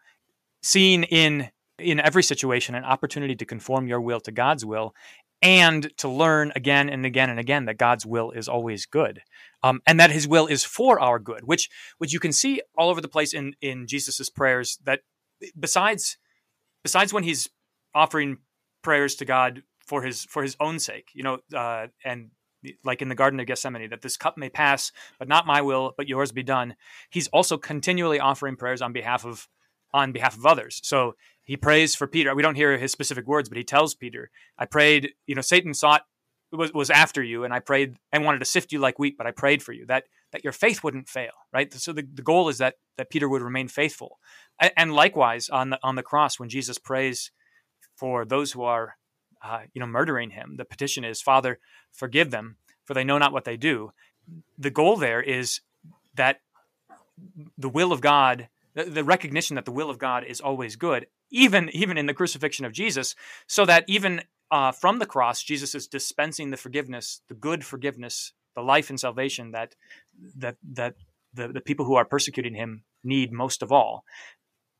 [0.62, 4.94] seeing in in every situation an opportunity to conform your will to God's will
[5.40, 9.22] and to learn again and again and again that God's will is always good,
[9.62, 12.90] um, and that His will is for our good, which which you can see all
[12.90, 14.78] over the place in in Jesus's prayers.
[14.84, 15.00] That
[15.58, 16.18] besides
[16.82, 17.48] besides when He's
[17.94, 18.38] offering
[18.82, 22.30] prayers to God for His for His own sake, you know, uh, and
[22.84, 25.94] like in the Garden of Gethsemane, that this cup may pass, but not my will,
[25.96, 26.74] but yours be done.
[27.10, 29.46] He's also continually offering prayers on behalf of
[29.92, 30.80] on behalf of others.
[30.82, 31.14] So
[31.44, 32.34] he prays for Peter.
[32.34, 35.74] We don't hear his specific words, but he tells Peter, I prayed, you know, Satan
[35.74, 36.02] sought
[36.52, 39.26] was, was after you and I prayed and wanted to sift you like wheat, but
[39.26, 41.72] I prayed for you that that your faith wouldn't fail, right?
[41.72, 44.18] So the, the goal is that that Peter would remain faithful.
[44.76, 47.30] And, likewise on the on the cross when Jesus prays
[47.96, 48.96] for those who are
[49.42, 51.58] uh, you know murdering him, the petition is, Father,
[51.92, 53.92] forgive them, for they know not what they do.
[54.58, 55.60] The goal there is
[56.14, 56.40] that
[57.56, 61.06] the will of God the, the recognition that the will of God is always good,
[61.30, 63.16] even even in the crucifixion of Jesus,
[63.48, 64.22] so that even
[64.52, 69.00] uh, from the cross, Jesus is dispensing the forgiveness, the good forgiveness, the life and
[69.00, 69.74] salvation that
[70.36, 70.94] that that
[71.34, 74.04] the, the people who are persecuting him need most of all.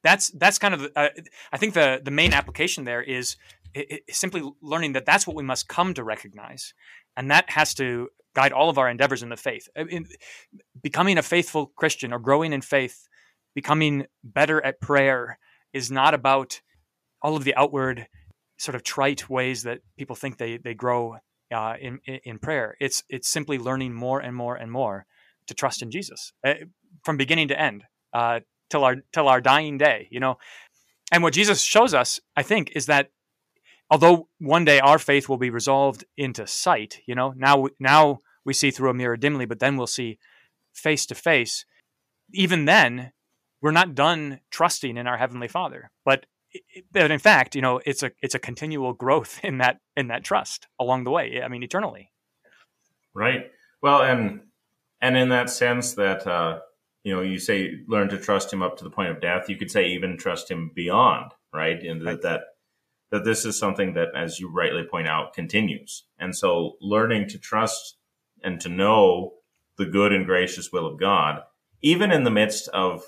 [0.05, 1.09] That's that's kind of uh,
[1.51, 3.37] I think the the main application there is
[3.75, 6.73] it, it, simply learning that that's what we must come to recognize,
[7.17, 9.69] and that has to guide all of our endeavors in the faith.
[9.75, 10.07] In,
[10.81, 13.08] becoming a faithful Christian or growing in faith
[13.61, 15.37] becoming better at prayer
[15.73, 16.61] is not about
[17.21, 18.07] all of the outward
[18.57, 21.17] sort of trite ways that people think they they grow
[21.53, 21.99] uh, in
[22.31, 22.77] in prayer.
[22.79, 25.07] It's it's simply learning more and more and more
[25.49, 26.55] to trust in Jesus uh,
[27.05, 27.83] from beginning to end
[28.13, 28.39] uh,
[28.71, 30.07] till our till our dying day.
[30.13, 30.39] You know,
[31.11, 33.11] and what Jesus shows us, I think, is that
[33.91, 38.55] although one day our faith will be resolved into sight, you know, now now we
[38.55, 40.21] see through a mirror dimly, but then we'll see
[40.75, 41.67] face to face.
[42.33, 43.13] Even then,
[43.61, 46.27] we're not done trusting in our heavenly Father, but
[46.93, 50.25] but in fact, you know, it's a it's a continual growth in that in that
[50.25, 51.43] trust along the way.
[51.43, 52.11] I mean, eternally.
[53.15, 53.51] Right.
[53.83, 54.41] Well, and
[55.01, 56.61] and in that sense that uh,
[57.05, 59.49] you know, you say learn to trust Him up to the point of death.
[59.49, 61.83] You could say even trust Him beyond, right?
[61.83, 62.41] And that that
[63.11, 66.05] that this is something that, as you rightly point out, continues.
[66.19, 67.97] And so, learning to trust
[68.43, 69.35] and to know
[69.79, 71.43] the good and gracious will of God,
[71.81, 73.03] even in the midst of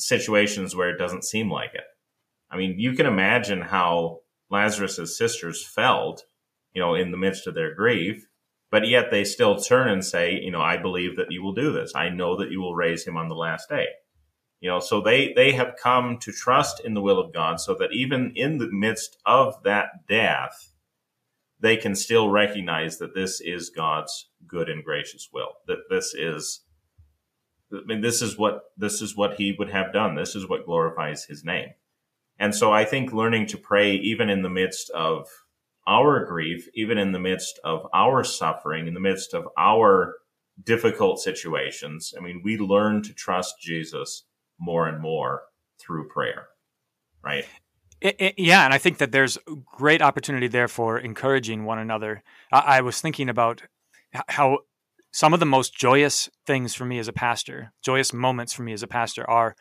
[0.00, 1.84] situations where it doesn't seem like it.
[2.50, 4.20] I mean, you can imagine how
[4.50, 6.24] Lazarus's sisters felt,
[6.74, 8.26] you know, in the midst of their grief,
[8.70, 11.72] but yet they still turn and say, you know, I believe that you will do
[11.72, 11.92] this.
[11.94, 13.86] I know that you will raise him on the last day.
[14.60, 17.74] You know, so they they have come to trust in the will of God so
[17.76, 20.74] that even in the midst of that death,
[21.58, 25.52] they can still recognize that this is God's good and gracious will.
[25.66, 26.60] That this is
[27.72, 30.14] I mean this is what this is what he would have done.
[30.14, 31.70] This is what glorifies his name.
[32.38, 35.28] And so I think learning to pray, even in the midst of
[35.86, 40.14] our grief, even in the midst of our suffering, in the midst of our
[40.62, 44.24] difficult situations, I mean, we learn to trust Jesus
[44.58, 45.42] more and more
[45.78, 46.46] through prayer,
[47.22, 47.44] right?
[48.00, 52.22] It, it, yeah, and I think that there's great opportunity there for encouraging one another.
[52.50, 53.62] I, I was thinking about
[54.28, 54.60] how
[55.12, 58.72] some of the most joyous things for me as a pastor, joyous moments for me
[58.72, 59.56] as a pastor, are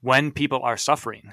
[0.00, 1.32] when people are suffering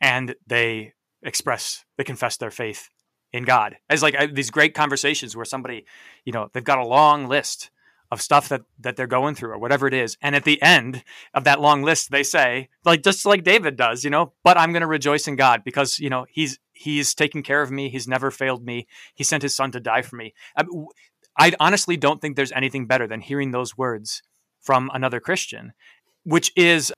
[0.00, 0.92] and they
[1.22, 2.90] express, they confess their faith
[3.32, 3.76] in God.
[3.90, 5.86] As like I, these great conversations where somebody,
[6.24, 7.70] you know, they've got a long list
[8.12, 11.02] of stuff that that they're going through or whatever it is, and at the end
[11.32, 14.72] of that long list, they say, like just like David does, you know, but I'm
[14.72, 17.88] going to rejoice in God because you know he's he's taken care of me.
[17.88, 18.86] He's never failed me.
[19.14, 20.32] He sent his son to die for me.
[20.56, 20.76] Um, I,
[21.36, 24.22] I honestly don't think there's anything better than hearing those words
[24.60, 25.72] from another Christian,
[26.24, 26.92] which is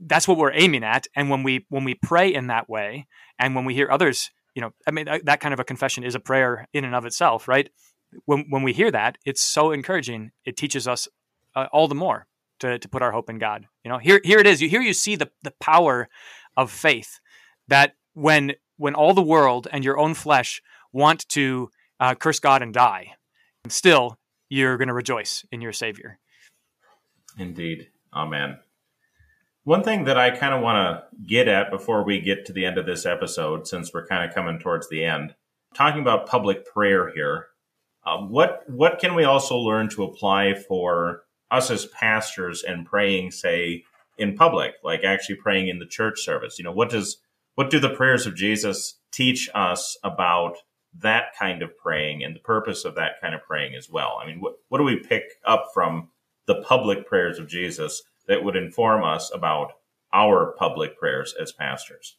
[0.00, 1.06] that's what we're aiming at.
[1.16, 3.06] And when we when we pray in that way
[3.38, 6.16] and when we hear others you know i mean that kind of a confession is
[6.16, 7.70] a prayer in and of itself right?
[8.24, 10.32] When when we hear that it's so encouraging.
[10.44, 11.08] It teaches us
[11.54, 12.26] uh, all the more
[12.60, 13.66] to, to put our hope in god.
[13.84, 14.60] You know here here it is.
[14.60, 16.08] You here you see the the power
[16.56, 17.20] of faith
[17.68, 20.62] that when when all the world and your own flesh
[20.92, 21.70] want to
[22.00, 23.12] uh, curse god and die
[23.70, 26.18] still you're going to rejoice in your savior.
[27.38, 27.88] Indeed.
[28.14, 28.58] Amen.
[29.64, 32.64] One thing that I kind of want to get at before we get to the
[32.64, 35.34] end of this episode, since we're kind of coming towards the end,
[35.74, 37.48] talking about public prayer here,
[38.06, 43.30] uh, what what can we also learn to apply for us as pastors and praying,
[43.30, 43.84] say,
[44.16, 46.58] in public, like actually praying in the church service?
[46.58, 47.18] You know, what does
[47.54, 50.56] what do the prayers of Jesus teach us about
[51.00, 54.18] that kind of praying and the purpose of that kind of praying as well?
[54.22, 56.08] I mean, what what do we pick up from
[56.46, 59.72] the public prayers of Jesus that would inform us about
[60.12, 62.16] our public prayers as pastors.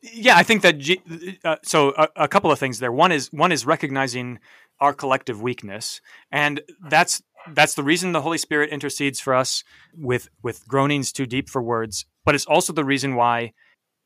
[0.00, 2.92] Yeah, I think that uh, so a, a, couple of things there.
[2.92, 4.38] One is one is recognizing
[4.80, 7.20] our collective weakness, and that's
[7.52, 9.64] that's the reason the Holy Spirit intercedes for us
[9.96, 12.06] with with groanings too deep for words.
[12.24, 13.54] But it's also the reason why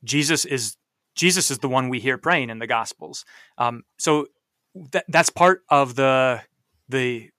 [0.02, 0.76] Jesus is
[1.14, 3.24] Jesus is the one we hear praying in the Gospels.
[3.58, 4.26] Um, so
[4.92, 6.42] that that's part of the
[6.88, 7.30] the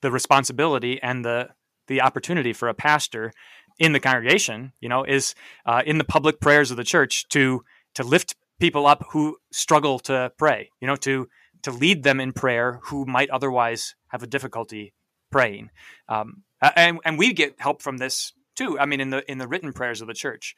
[0.00, 1.50] the responsibility and the
[1.86, 3.32] the opportunity for a pastor
[3.78, 5.34] in the congregation, you know, is
[5.66, 9.98] uh, in the public prayers of the church to to lift people up who struggle
[10.00, 11.28] to pray, you know, to
[11.62, 14.92] to lead them in prayer who might otherwise have a difficulty
[15.30, 15.70] praying.
[16.08, 16.44] Um,
[16.76, 18.78] and and we get help from this too.
[18.78, 20.54] I mean, in the in the written prayers of the church,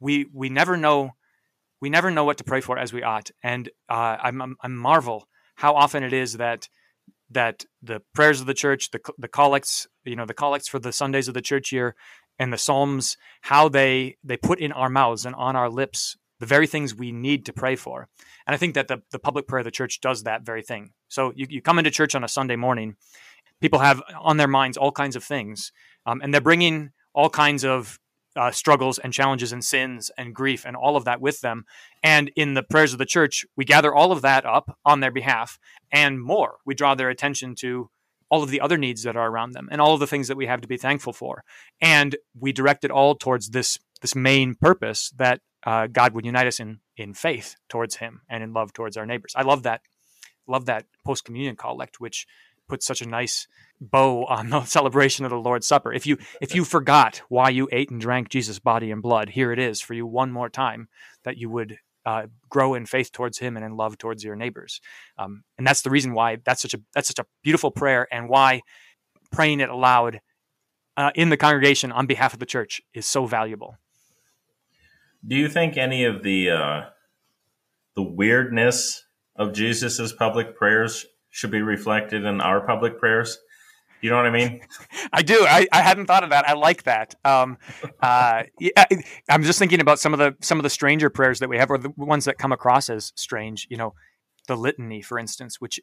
[0.00, 1.14] we we never know
[1.80, 5.28] we never know what to pray for as we ought, and uh, I'm, I'm marvel
[5.56, 6.68] how often it is that
[7.30, 10.92] that the prayers of the church, the the collects, you know, the collects for the
[10.92, 11.94] Sundays of the church year,
[12.38, 16.46] and the Psalms, how they they put in our mouths and on our lips the
[16.46, 18.08] very things we need to pray for.
[18.46, 20.90] And I think that the the public prayer of the church does that very thing.
[21.08, 22.96] So you, you come into church on a Sunday morning,
[23.60, 25.72] people have on their minds all kinds of things,
[26.06, 27.98] um, and they're bringing all kinds of
[28.36, 31.64] uh, struggles and challenges and sins and grief and all of that with them.
[32.02, 35.10] And in the prayers of the church, we gather all of that up on their
[35.12, 35.58] behalf
[35.90, 36.56] and more.
[36.64, 37.90] We draw their attention to
[38.30, 40.36] all of the other needs that are around them and all of the things that
[40.36, 41.44] we have to be thankful for.
[41.80, 46.46] And we direct it all towards this this main purpose that uh, God would unite
[46.46, 49.32] us in in faith towards Him and in love towards our neighbors.
[49.36, 49.82] I love that.
[50.46, 52.26] Love that post communion collect, which
[52.68, 53.46] puts such a nice
[53.80, 55.92] bow on the celebration of the Lord's Supper.
[55.92, 59.52] If you if you forgot why you ate and drank Jesus' body and blood, here
[59.52, 60.88] it is for you one more time
[61.24, 64.80] that you would uh, grow in faith towards Him and in love towards your neighbors.
[65.18, 68.28] Um, and that's the reason why that's such a that's such a beautiful prayer, and
[68.28, 68.62] why
[69.32, 70.20] praying it aloud
[70.96, 73.76] uh, in the congregation on behalf of the church is so valuable.
[75.26, 76.80] Do you think any of the uh,
[77.96, 79.04] the weirdness
[79.36, 83.38] of Jesus's public prayers should be reflected in our public prayers?
[84.00, 84.60] You know what I mean?
[85.12, 85.44] I do.
[85.48, 86.48] I, I hadn't thought of that.
[86.48, 87.16] I like that.
[87.24, 87.58] Um,
[88.00, 88.44] uh,
[89.28, 91.70] I'm just thinking about some of the some of the stranger prayers that we have,
[91.70, 93.66] or the ones that come across as strange.
[93.68, 93.94] You know,
[94.46, 95.80] the litany, for instance, which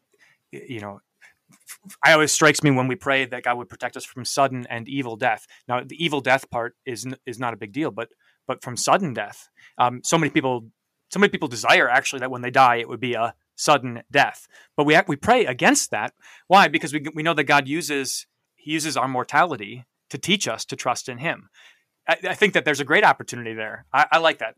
[0.51, 1.01] you know
[2.05, 4.87] I always strikes me when we pray that God would protect us from sudden and
[4.87, 5.47] evil death.
[5.67, 8.09] Now, the evil death part is is not a big deal, but
[8.47, 10.69] but from sudden death, um, so many people
[11.09, 14.47] so many people desire actually that when they die it would be a sudden death.
[14.75, 16.13] But we we pray against that.
[16.47, 16.67] Why?
[16.67, 20.75] Because we we know that God uses He uses our mortality to teach us to
[20.75, 21.49] trust in Him.
[22.07, 23.85] I, I think that there's a great opportunity there.
[23.93, 24.55] I, I like that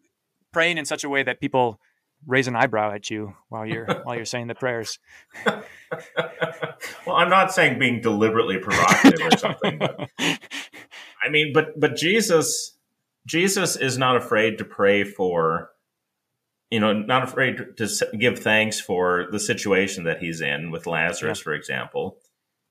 [0.52, 1.80] praying in such a way that people
[2.26, 5.00] raise an eyebrow at you while you're while you're saying the prayers.
[5.46, 12.78] well, I'm not saying being deliberately provocative or something, but I mean, but but Jesus
[13.28, 15.70] Jesus is not afraid to pray for
[16.74, 21.38] you know, not afraid to give thanks for the situation that he's in with Lazarus,
[21.38, 21.44] yeah.
[21.44, 22.18] for example.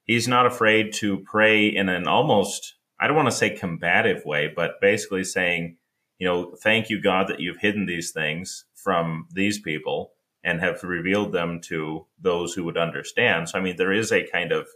[0.02, 4.52] He's not afraid to pray in an almost, I don't want to say combative way,
[4.54, 5.76] but basically saying,
[6.18, 10.82] you know, thank you, God, that you've hidden these things from these people and have
[10.82, 13.50] revealed them to those who would understand.
[13.50, 14.66] So, I mean, there is a kind of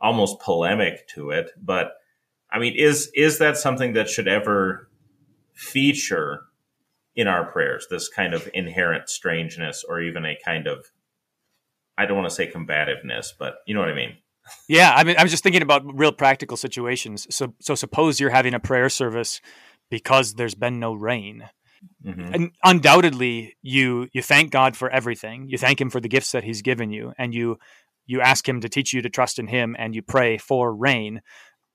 [0.00, 1.94] almost polemic to it, but
[2.48, 4.88] I mean, is is that something that should ever
[5.52, 6.45] feature
[7.16, 10.86] in our prayers, this kind of inherent strangeness or even a kind of,
[11.96, 14.18] I don't want to say combativeness, but you know what I mean?
[14.68, 17.26] Yeah, I mean, I was just thinking about real practical situations.
[17.34, 19.40] So, so suppose you're having a prayer service
[19.90, 21.48] because there's been no rain.
[22.04, 22.34] Mm-hmm.
[22.34, 25.48] And undoubtedly, you you thank God for everything.
[25.48, 27.58] You thank Him for the gifts that He's given you, and you
[28.06, 31.20] you ask Him to teach you to trust in Him, and you pray for rain.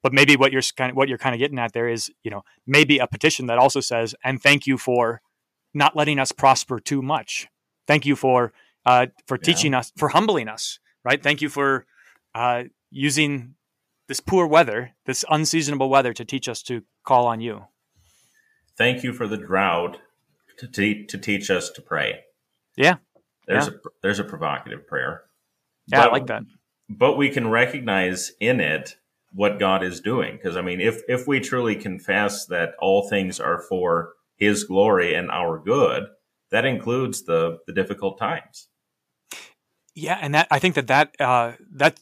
[0.03, 2.31] But maybe what you're kind of what you're kind of getting at there is, you
[2.31, 5.21] know, maybe a petition that also says, "And thank you for
[5.73, 7.47] not letting us prosper too much.
[7.87, 8.53] Thank you for
[8.85, 9.79] uh, for teaching yeah.
[9.79, 11.21] us, for humbling us, right?
[11.21, 11.85] Thank you for
[12.33, 13.55] uh, using
[14.07, 17.65] this poor weather, this unseasonable weather, to teach us to call on you.
[18.77, 19.99] Thank you for the drought
[20.57, 22.21] to, te- to teach us to pray.
[22.75, 22.95] Yeah,
[23.47, 23.73] there's yeah.
[23.73, 25.23] a there's a provocative prayer.
[25.87, 26.43] Yeah, but, I like that.
[26.89, 28.97] But we can recognize in it
[29.33, 33.39] what God is doing, because I mean, if if we truly confess that all things
[33.39, 36.07] are for his glory and our good,
[36.49, 38.67] that includes the the difficult times.
[39.95, 41.99] Yeah, and that I think that that uh, that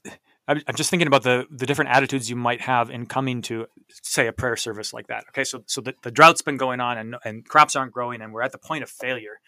[0.48, 4.26] I'm just thinking about the the different attitudes you might have in coming to say
[4.26, 5.26] a prayer service like that.
[5.30, 8.34] Okay, so so the, the drought's been going on and and crops aren't growing and
[8.34, 9.40] we're at the point of failure.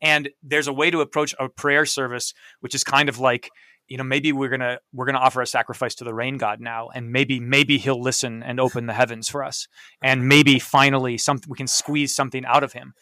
[0.00, 3.50] And there's a way to approach a prayer service which is kind of like
[3.88, 6.88] you know maybe we're gonna we're gonna offer a sacrifice to the rain god now
[6.88, 9.66] and maybe maybe he'll listen and open the heavens for us.
[10.02, 12.94] And maybe finally something we can squeeze something out of him.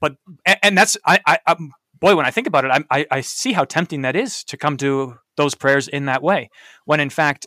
[0.00, 3.06] But and, and that's I, I I'm, um, boy when i think about it I,
[3.10, 6.50] I see how tempting that is to come to those prayers in that way.
[6.84, 7.46] When in fact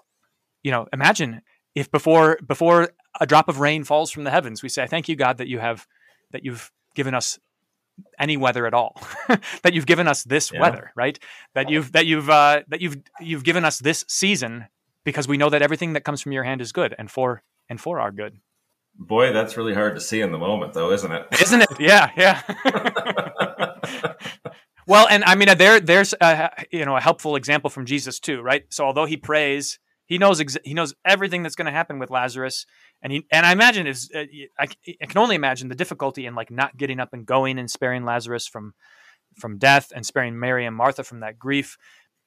[0.64, 1.42] you know imagine
[1.76, 2.90] if before before
[3.20, 5.60] a drop of rain falls from the heavens we say thank you god that you
[5.60, 5.86] have
[6.32, 7.38] that you've given us
[8.20, 9.02] any weather at all
[9.64, 10.60] that you've given us this yeah.
[10.60, 11.20] weather right?
[11.54, 14.68] That you've that you've uh, that you've you've given us this season
[15.04, 17.80] because we know that everything that comes from your hand is good and for and
[17.80, 18.40] for our good.
[18.98, 21.28] Boy that's really hard to see in the moment though isn't it?
[21.42, 21.80] Isn't it?
[21.80, 22.42] Yeah yeah.
[24.88, 28.42] Well and i mean there there's a, you know a helpful example from jesus too
[28.42, 28.66] right?
[28.70, 32.12] So although he prays he knows ex- he knows everything that's going to happen with
[32.12, 32.66] Lazarus,
[33.02, 34.24] and he and I imagine is uh,
[34.60, 34.68] I,
[35.02, 38.04] I can only imagine the difficulty in like not getting up and going and sparing
[38.04, 38.74] Lazarus from
[39.38, 41.78] from death and sparing Mary and Martha from that grief,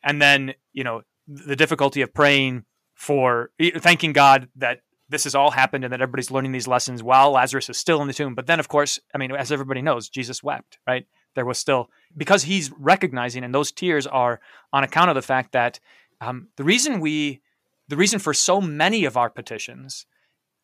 [0.02, 2.64] and then you know the difficulty of praying
[2.94, 7.30] for thanking God that this has all happened and that everybody's learning these lessons while
[7.30, 8.34] Lazarus is still in the tomb.
[8.34, 11.06] But then, of course, I mean, as everybody knows, Jesus wept, right?
[11.34, 14.40] There was still because he's recognizing, and those tears are
[14.72, 15.80] on account of the fact that
[16.20, 17.40] um, the reason we
[17.88, 20.04] the reason for so many of our petitions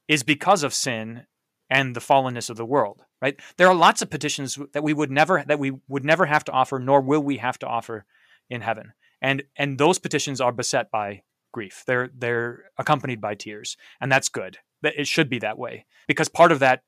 [0.09, 1.27] is because of sin
[1.71, 5.11] and the fallenness of the world right there are lots of petitions that we would
[5.11, 8.05] never that we would never have to offer nor will we have to offer
[8.51, 8.93] in heaven
[9.23, 14.29] and and those petitions are beset by grief they're they're accompanied by tears and that's
[14.29, 16.83] good that it should be that way because part of that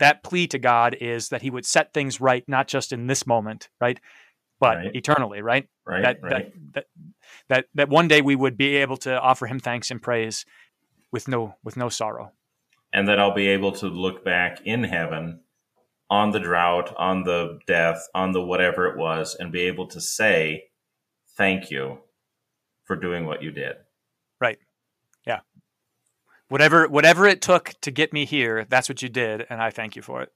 [0.00, 3.26] that plea to God is that He would set things right, not just in this
[3.26, 4.00] moment, right,
[4.58, 4.96] but Right.
[4.96, 5.68] eternally, right?
[5.86, 6.02] Right.
[6.02, 6.52] that, right.
[6.72, 6.86] that that
[7.48, 10.44] that that one day we would be able to offer Him thanks and praise
[11.12, 12.32] with no with no sorrow.
[12.92, 15.40] And that I'll be able to look back in heaven
[16.08, 20.00] on the drought, on the death, on the whatever it was, and be able to
[20.00, 20.64] say,
[21.36, 22.00] Thank you
[22.84, 23.76] for doing what you did.
[24.40, 24.58] Right.
[25.26, 25.40] Yeah.
[26.48, 29.94] Whatever whatever it took to get me here, that's what you did, and I thank
[29.96, 30.32] you for it.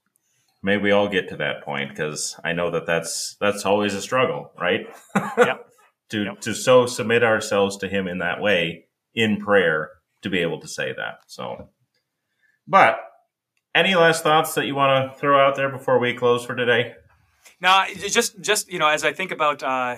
[0.62, 4.00] May we all get to that point because I know that that's that's always a
[4.00, 4.86] struggle, right?
[5.36, 5.66] Yep.
[6.10, 6.40] to Yep.
[6.42, 9.90] to so submit ourselves to Him in that way in prayer
[10.22, 11.18] to be able to say that.
[11.26, 11.68] So,
[12.66, 12.98] but
[13.74, 16.94] any last thoughts that you want to throw out there before we close for today?
[17.60, 19.96] Now, just just you know, as I think about uh,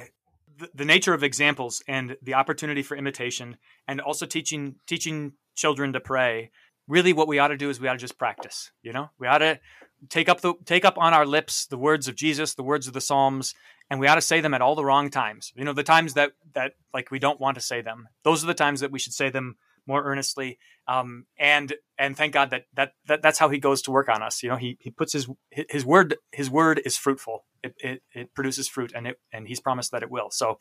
[0.59, 3.57] the, the nature of examples and the opportunity for imitation,
[3.87, 6.51] and also teaching teaching children to pray,
[6.89, 8.71] really, what we ought to do is we ought to just practice.
[8.83, 9.61] You know, we ought to
[10.09, 12.95] take up the take up on our lips the words of Jesus, the words of
[12.95, 13.55] the Psalms,
[13.91, 15.53] and we ought to say them at all the wrong times.
[15.57, 18.09] You know, the times that that like we don't want to say them.
[18.23, 19.57] Those are the times that we should say them
[19.87, 20.59] more earnestly.
[20.89, 24.23] Um, and and thank God that, that that that's how He goes to work on
[24.23, 24.43] us.
[24.43, 27.45] You know, He He puts His His word His word is fruitful.
[27.63, 30.31] It it, it produces fruit, and it and He's promised that it will.
[30.31, 30.59] So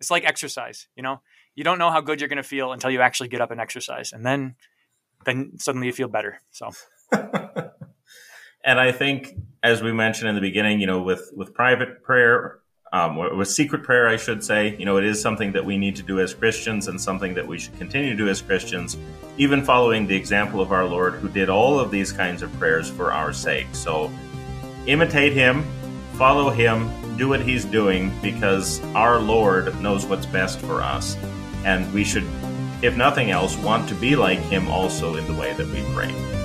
[0.00, 0.88] it's like exercise.
[0.96, 1.20] You know,
[1.54, 3.60] you don't know how good you're going to feel until you actually get up and
[3.60, 4.56] exercise, and then
[5.24, 6.40] then suddenly you feel better.
[6.50, 6.70] So
[8.64, 12.60] and I think, as we mentioned in the beginning, you know, with with private prayer,
[12.94, 15.96] um, with secret prayer, I should say, you know, it is something that we need
[15.96, 18.96] to do as Christians, and something that we should continue to do as Christians,
[19.36, 22.88] even following the example of our Lord, who did all of these kinds of prayers
[22.88, 23.66] for our sake.
[23.72, 24.12] So,
[24.86, 25.64] imitate Him,
[26.12, 31.16] follow Him, do what He's doing, because our Lord knows what's best for us,
[31.64, 32.24] and we should,
[32.80, 36.43] if nothing else, want to be like Him also in the way that we pray.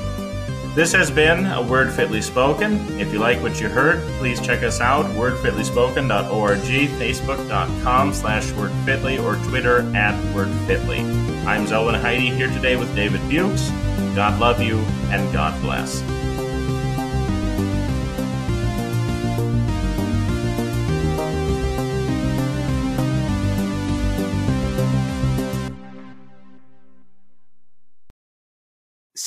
[0.79, 3.01] This has been a Word Fitly Spoken.
[3.01, 9.35] If you like what you heard, please check us out, wordfitlyspoken.org, facebook.com slash wordfitly, or
[9.49, 11.01] Twitter at wordfitly.
[11.45, 13.69] I'm Zelwyn Heide here today with David Buchs.
[14.15, 14.77] God love you,
[15.11, 16.01] and God bless.